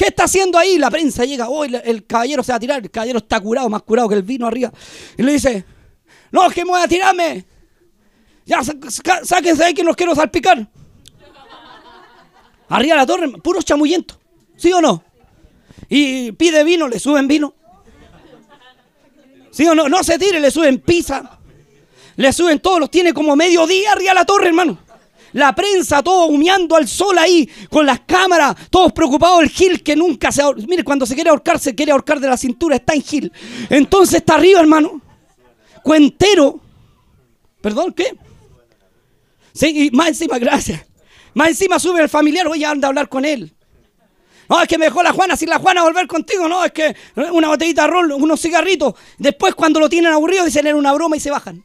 [0.00, 0.78] ¿qué está haciendo ahí?
[0.78, 3.82] La prensa llega, hoy el caballero se va a tirar, el caballero está curado, más
[3.82, 4.72] curado que el vino arriba.
[5.18, 5.62] Y le dice,
[6.30, 7.44] no, es que me voy a tirarme.
[8.46, 8.60] Ya,
[9.22, 10.66] sáquense ahí que los quiero salpicar.
[12.70, 14.18] Arriba la torre, puro chamuyento.
[14.56, 15.04] ¿Sí o no?
[15.90, 17.52] Y pide vino, le suben vino.
[19.50, 19.86] ¿Sí o no?
[19.90, 21.38] No se tire, le suben pizza.
[22.16, 24.78] Le suben todos, los tiene como medio día arriba la torre, hermano.
[25.32, 29.42] La prensa, todo humeando al sol ahí, con las cámaras, todos preocupados.
[29.42, 32.36] El Gil que nunca se Mire, cuando se quiere ahorcar, se quiere ahorcar de la
[32.36, 33.32] cintura, está en Gil.
[33.68, 35.00] Entonces está arriba, hermano.
[35.82, 36.60] Cuentero.
[37.60, 37.92] ¿Perdón?
[37.92, 38.16] ¿Qué?
[39.52, 40.86] Sí, y más encima, gracias.
[41.34, 43.52] Más encima sube el familiar, oye, anda a hablar con él.
[44.48, 46.96] No, es que me dejó la Juana, si la Juana volver contigo, no, es que
[47.32, 48.94] una botellita de rol, unos cigarritos.
[49.16, 51.64] Después cuando lo tienen aburrido dicen era una broma y se bajan.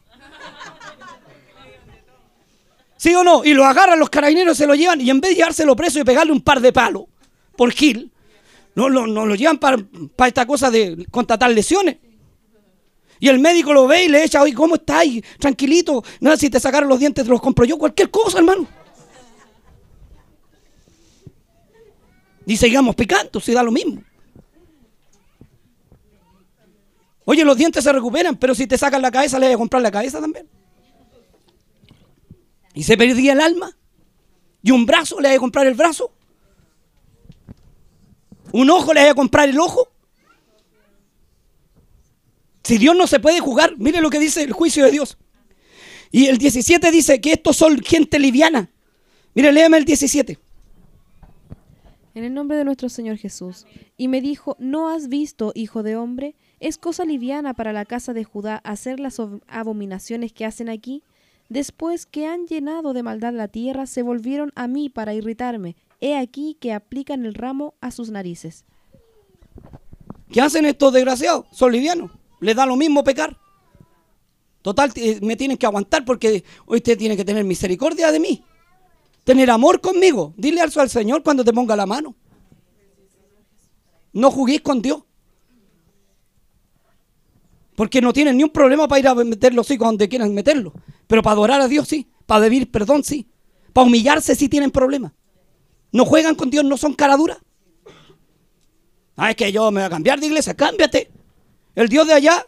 [3.05, 3.45] ¿Sí o no?
[3.45, 6.03] Y lo agarran los carabineros, se lo llevan y en vez de llevárselo preso y
[6.03, 7.03] pegarle un par de palos
[7.55, 8.11] por Gil,
[8.73, 9.77] no, lo llevan para,
[10.25, 11.97] esta cosa de contratar lesiones.
[13.19, 15.05] Y el médico lo ve y le echa, oye, ¿cómo estás?
[15.37, 16.03] Tranquilito.
[16.19, 17.77] No, si te sacaron los dientes, te los compro yo.
[17.77, 18.67] Cualquier cosa, hermano.
[22.47, 24.01] Y sigamos picando, si da lo mismo.
[27.25, 29.83] Oye, los dientes se recuperan, pero si te sacan la cabeza, le voy a comprar
[29.83, 30.47] la cabeza también.
[32.75, 33.75] Y se perdía el alma.
[34.61, 36.11] Y un brazo, le voy a comprar el brazo.
[38.51, 39.89] Un ojo, le voy a comprar el ojo.
[42.63, 45.17] Si Dios no se puede jugar, mire lo que dice el juicio de Dios.
[46.11, 48.69] Y el 17 dice que estos son gente liviana.
[49.33, 50.39] Mire, léame el 17.
[52.15, 53.65] En el nombre de nuestro Señor Jesús.
[53.97, 56.35] Y me dijo, ¿no has visto, hijo de hombre?
[56.61, 61.03] Es cosa liviana para la casa de Judá hacer las abominaciones que hacen aquí.
[61.49, 65.75] Después que han llenado de maldad la tierra, se volvieron a mí para irritarme.
[66.01, 68.65] He aquí que aplican el ramo a sus narices.
[70.31, 71.45] ¿Qué hacen estos desgraciados?
[71.51, 73.37] Son livianos le da lo mismo pecar.
[74.61, 78.43] Total, eh, me tienen que aguantar porque hoy usted tiene que tener misericordia de mí.
[79.23, 80.33] Tener amor conmigo.
[80.37, 82.15] Dile al Señor cuando te ponga la mano.
[84.13, 85.03] No juguéis con Dios.
[87.75, 90.73] Porque no tienen ni un problema para ir a meter los hijos donde quieran meterlo.
[91.07, 92.07] Pero para adorar a Dios sí.
[92.25, 93.27] Para pedir perdón sí.
[93.73, 95.11] Para humillarse sí tienen problemas.
[95.91, 97.37] No juegan con Dios, no son caraduras.
[99.17, 100.53] Ah, es que yo me voy a cambiar de iglesia.
[100.53, 101.11] Cámbiate.
[101.75, 102.45] El Dios de allá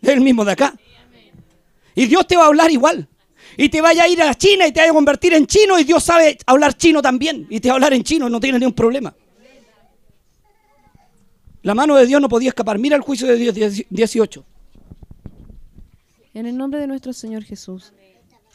[0.00, 0.74] es el mismo de acá.
[1.94, 3.08] Y Dios te va a hablar igual.
[3.56, 5.84] Y te vaya a ir a China y te vaya a convertir en chino y
[5.84, 7.46] Dios sabe hablar chino también.
[7.50, 9.14] Y te va a hablar en chino, no tiene ningún problema.
[11.68, 12.78] La mano de Dios no podía escapar.
[12.78, 14.44] Mira el juicio de Dios 18.
[16.32, 17.92] En el nombre de nuestro Señor Jesús.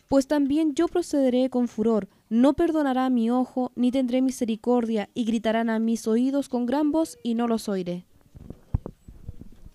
[0.08, 5.70] Pues también yo procederé con furor, no perdonará mi ojo, ni tendré misericordia, y gritarán
[5.70, 8.04] a mis oídos con gran voz, y no los oiré.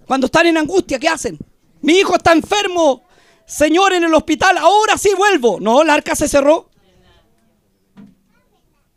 [0.05, 1.39] Cuando están en angustia, ¿qué hacen?
[1.81, 3.05] Mi hijo está enfermo.
[3.47, 5.61] Señor, en el hospital, ahora sí vuelvo.
[5.61, 6.71] No, la arca se cerró.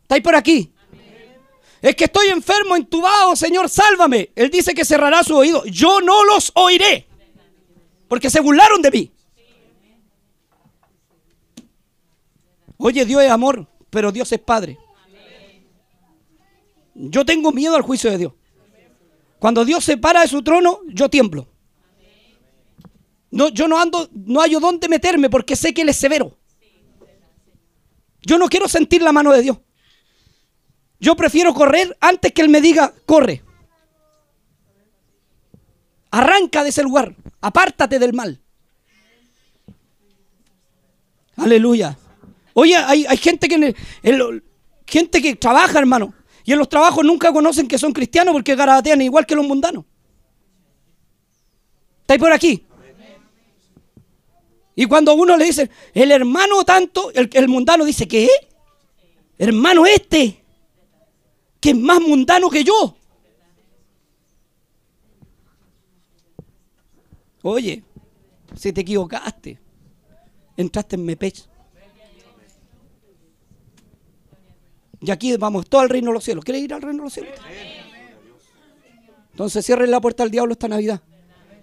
[0.02, 0.74] ¿Estáis por aquí?
[1.82, 4.32] Es que estoy enfermo, entubado, Señor, sálvame.
[4.36, 5.66] Él dice que cerrará su oído.
[5.66, 7.08] Yo no los oiré.
[8.08, 9.12] Porque se burlaron de mí.
[12.78, 14.78] Oye, Dios es amor, pero Dios es Padre.
[16.94, 18.34] Yo tengo miedo al juicio de Dios.
[19.40, 21.48] Cuando Dios se para de su trono, yo tiemblo.
[23.32, 26.38] No, yo no ando, no hallo dónde meterme porque sé que Él es severo.
[28.22, 29.58] Yo no quiero sentir la mano de Dios.
[31.02, 33.44] Yo prefiero correr antes que Él me diga, corre.
[36.12, 38.40] Arranca de ese lugar, apártate del mal.
[41.36, 41.98] Aleluya.
[42.54, 43.76] Oye, hay, gente que
[44.86, 46.14] gente que trabaja, hermano.
[46.44, 49.86] Y en los trabajos nunca conocen que son cristianos porque garabatean igual que los mundanos.
[52.02, 52.64] ¿Estáis por aquí?
[54.76, 58.30] Y cuando uno le dice, el hermano tanto, el, mundano dice, ¿qué?
[59.38, 60.41] Hermano este,
[61.62, 62.98] que es más mundano que yo.
[67.44, 67.84] Oye,
[68.56, 69.60] si te equivocaste.
[70.58, 71.48] entraste en Mepech.
[75.04, 76.44] Y aquí vamos todo al reino de los cielos.
[76.44, 77.34] ¿Quieres ir al reino de los cielos?
[79.32, 81.02] Entonces cierren la puerta al diablo esta Navidad.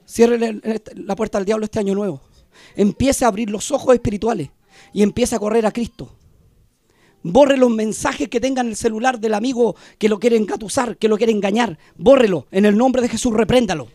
[0.07, 0.63] Cierren
[0.95, 2.21] la puerta al diablo este año nuevo.
[2.75, 4.51] Empiece a abrir los ojos espirituales
[4.93, 6.18] y empiece a correr a Cristo.
[7.33, 11.09] Borre los mensajes que tenga en el celular del amigo que lo quiere engatusar, que
[11.09, 11.79] lo quiere engañar.
[11.97, 12.47] Bórrelo.
[12.51, 13.89] En el nombre de Jesús, repréndalo.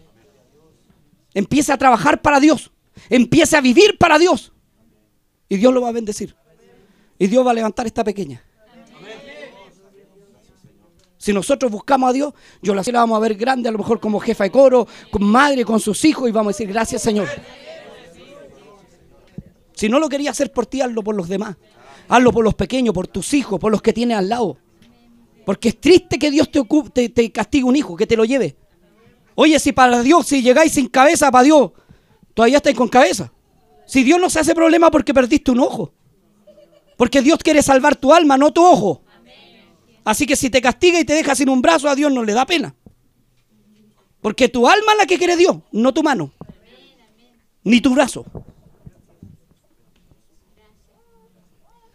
[1.34, 2.72] Empiece a trabajar para Dios.
[3.10, 4.54] Empiece a vivir para Dios.
[5.50, 6.36] Y Dios lo va a bendecir.
[7.18, 8.44] Y Dios va a levantar esta pequeña.
[11.18, 14.20] Si nosotros buscamos a Dios, yo la vamos a ver grande, a lo mejor como
[14.20, 17.30] jefa de coro, con madre, con sus hijos, y vamos a decir gracias Señor.
[19.74, 21.56] Si no lo quería hacer por ti, hazlo por los demás.
[22.14, 24.60] Hazlo por los pequeños, por tus hijos, por los que tienes al lado.
[25.48, 28.56] Porque es triste que Dios te, te, castigue un hijo, que te lo lleve.
[29.34, 31.72] Oye, si para Dios, si llegáis sin cabeza para Dios,
[32.36, 33.34] todavía estáis con cabeza.
[33.88, 35.92] Si Dios no se hace problema porque perdiste un ojo.
[36.98, 39.02] Porque Dios quiere salvar tu alma, no tu ojo.
[40.06, 42.34] Así que si te castiga y te deja sin un brazo, a Dios no le
[42.34, 42.76] da pena.
[44.22, 46.32] Porque tu alma es la que quiere Dios, no tu mano.
[47.64, 48.24] Ni tu brazo.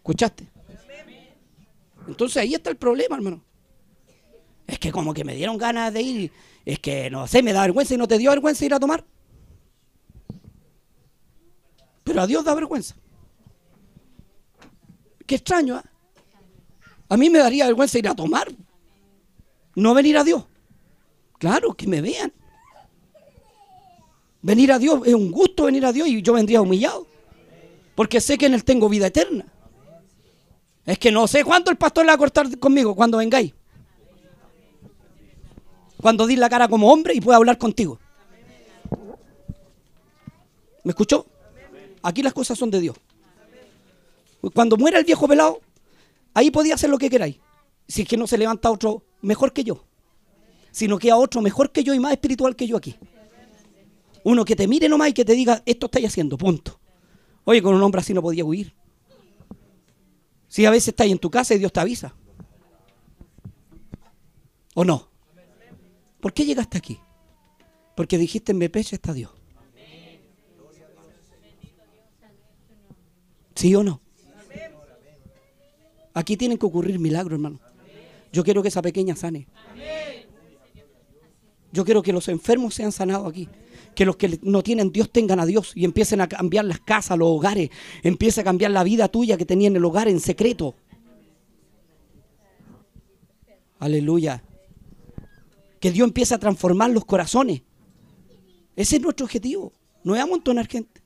[0.09, 0.47] ¿Escuchaste?
[2.07, 3.43] Entonces ahí está el problema, hermano.
[4.65, 6.31] Es que como que me dieron ganas de ir.
[6.65, 9.05] Es que no sé, me da vergüenza y no te dio vergüenza ir a tomar.
[12.03, 12.95] Pero a Dios da vergüenza.
[15.27, 15.83] Qué extraño, ¿eh?
[17.07, 18.47] A mí me daría vergüenza ir a tomar.
[19.75, 20.43] No venir a Dios.
[21.37, 22.33] Claro, que me vean.
[24.41, 27.05] Venir a Dios es un gusto venir a Dios y yo vendría humillado.
[27.93, 29.45] Porque sé que en Él tengo vida eterna.
[30.89, 33.53] Es que no sé cuándo el pastor le va a cortar conmigo, cuando vengáis.
[36.01, 37.99] Cuando di la cara como hombre y pueda hablar contigo.
[40.83, 41.27] ¿Me escuchó?
[42.01, 42.97] Aquí las cosas son de Dios.
[44.51, 45.61] Cuando muera el viejo pelado,
[46.33, 47.37] ahí podía hacer lo que queráis.
[47.87, 49.83] Si es que no se levanta otro mejor que yo,
[50.71, 52.95] sino que a otro mejor que yo y más espiritual que yo aquí.
[54.23, 56.79] Uno que te mire nomás y que te diga, esto estáis haciendo, punto.
[57.43, 58.78] Oye, con un hombre así no podía huir.
[60.49, 62.13] Si a veces estás en tu casa y Dios te avisa.
[64.75, 65.09] ¿O no?
[66.19, 66.99] ¿Por qué llegaste aquí?
[67.95, 69.31] Porque dijiste en mi pecho está Dios.
[73.55, 74.01] ¿Sí o no?
[76.13, 77.59] Aquí tienen que ocurrir milagros, hermano.
[78.33, 79.47] Yo quiero que esa pequeña sane.
[81.71, 83.47] Yo quiero que los enfermos sean sanados aquí
[83.95, 87.17] que los que no tienen Dios tengan a Dios y empiecen a cambiar las casas,
[87.17, 87.69] los hogares,
[88.03, 90.75] empiece a cambiar la vida tuya que tenía en el hogar en secreto.
[93.79, 94.43] Aleluya.
[95.79, 97.61] Que Dios empiece a transformar los corazones.
[98.75, 99.73] Ese es nuestro objetivo.
[100.03, 101.01] No es amontonar gente.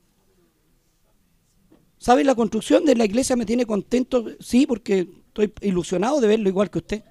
[1.98, 2.26] ¿Sabes?
[2.26, 6.70] La construcción de la iglesia me tiene contento, sí, porque estoy ilusionado de verlo igual
[6.70, 7.04] que usted.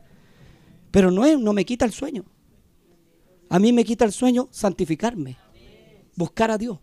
[0.91, 2.25] Pero no, es, no me quita el sueño.
[3.49, 5.42] A mí me quita el sueño santificarme
[6.15, 6.79] buscar a Dios.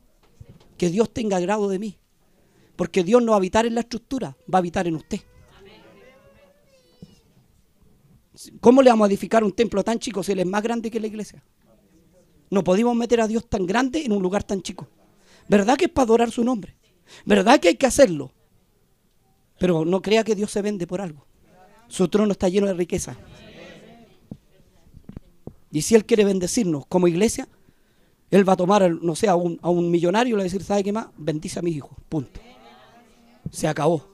[0.77, 1.99] Que Dios tenga grado de mí.
[2.77, 5.21] Porque Dios no va a habitar en la estructura, va a habitar en usted.
[8.61, 11.01] ¿Cómo le vamos a edificar un templo tan chico si él es más grande que
[11.01, 11.45] la iglesia?
[12.49, 14.89] No podemos meter a Dios tan grande en un lugar tan chico.
[15.49, 16.77] ¿Verdad que es para adorar su nombre?
[17.25, 18.33] ¿Verdad que hay que hacerlo?
[19.59, 21.27] Pero no crea que Dios se vende por algo.
[21.89, 23.17] Su trono está lleno de riqueza.
[25.71, 27.49] Y si Él quiere bendecirnos como iglesia,
[28.31, 30.85] él va a tomar, no sé, a un, millonario y le va a decir, ¿sabe
[30.85, 31.09] qué más?
[31.17, 31.91] Bendice a mis hijos.
[32.09, 32.41] Punto.
[33.51, 34.07] Se acabó.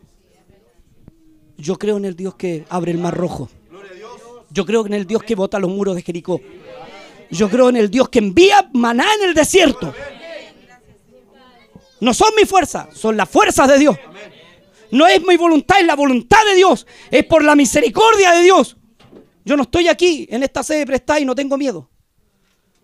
[1.59, 3.49] Yo creo en el Dios que abre el mar rojo.
[4.51, 6.41] Yo creo en el Dios que bota los muros de Jericó.
[7.31, 9.93] Yo creo en el Dios que envía maná en el desierto.
[12.01, 13.97] No son mi fuerza, son las fuerzas de Dios.
[14.93, 16.87] No es mi voluntad, es la voluntad de Dios.
[17.11, 18.77] Es por la misericordia de Dios.
[19.45, 21.91] Yo no estoy aquí en esta sede prestada y no tengo miedo.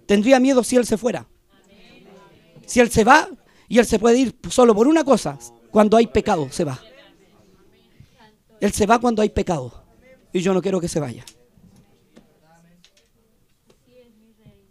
[0.06, 1.26] Tendría miedo si él se fuera.
[2.66, 3.28] Si él se va
[3.68, 5.38] y él se puede ir solo por una cosa,
[5.70, 6.80] cuando hay pecado, se va.
[8.60, 9.84] Él se va cuando hay pecado.
[10.32, 11.24] Y yo no quiero que se vaya.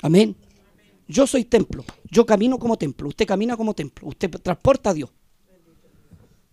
[0.02, 0.36] Amén.
[1.08, 1.84] Yo soy templo.
[2.10, 3.10] Yo camino como templo.
[3.10, 4.08] Usted camina como templo.
[4.08, 5.12] Usted transporta a Dios.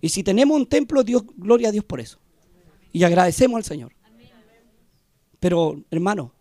[0.01, 2.19] Y si tenemos un templo, Dios, gloria a Dios por eso.
[2.93, 3.93] Y agradecemos al Señor.
[5.41, 6.33] Pero, hermano,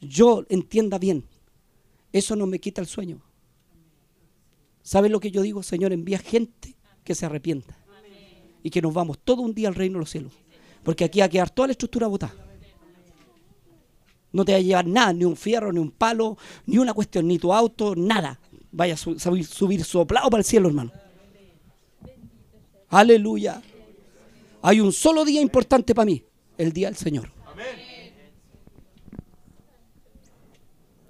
[0.00, 1.24] yo entienda bien
[2.18, 3.20] eso no me quita el sueño.
[4.82, 5.62] ¿Sabes lo que yo digo?
[5.62, 7.76] Señor, envía gente que se arrepienta.
[8.62, 10.32] Y que nos vamos todo un día al reino de los cielos.
[10.82, 12.34] Porque aquí va a quedar toda la estructura botada.
[14.32, 16.36] No te va a llevar nada, ni un fierro, ni un palo,
[16.66, 18.38] ni una cuestión, ni tu auto, nada.
[18.70, 20.92] Vaya a subir, subir soplado para el cielo, hermano.
[22.88, 23.62] Aleluya.
[24.62, 26.24] Hay un solo día importante para mí,
[26.58, 27.30] el día del Señor.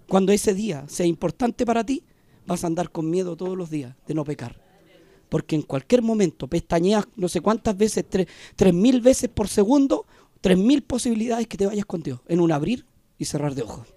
[0.09, 2.05] Cuando ese día sea importante para ti,
[2.47, 4.61] vas a andar con miedo todos los días de no pecar.
[5.29, 10.07] Porque en cualquier momento pestañeas no sé cuántas veces, tres, mil veces por segundo,
[10.41, 12.87] tres mil posibilidades que te vayas con Dios en un abrir
[13.19, 13.89] y cerrar de ojos.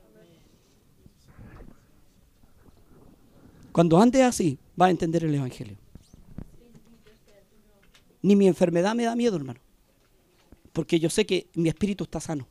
[3.72, 5.78] Cuando andes así, vas a entender el Evangelio.
[8.22, 9.60] Ni mi enfermedad me da miedo, hermano.
[10.74, 12.48] Porque yo sé que mi espíritu está sano.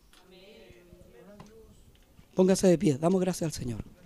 [2.38, 3.97] Póngase de pie, damos gracias al Señor.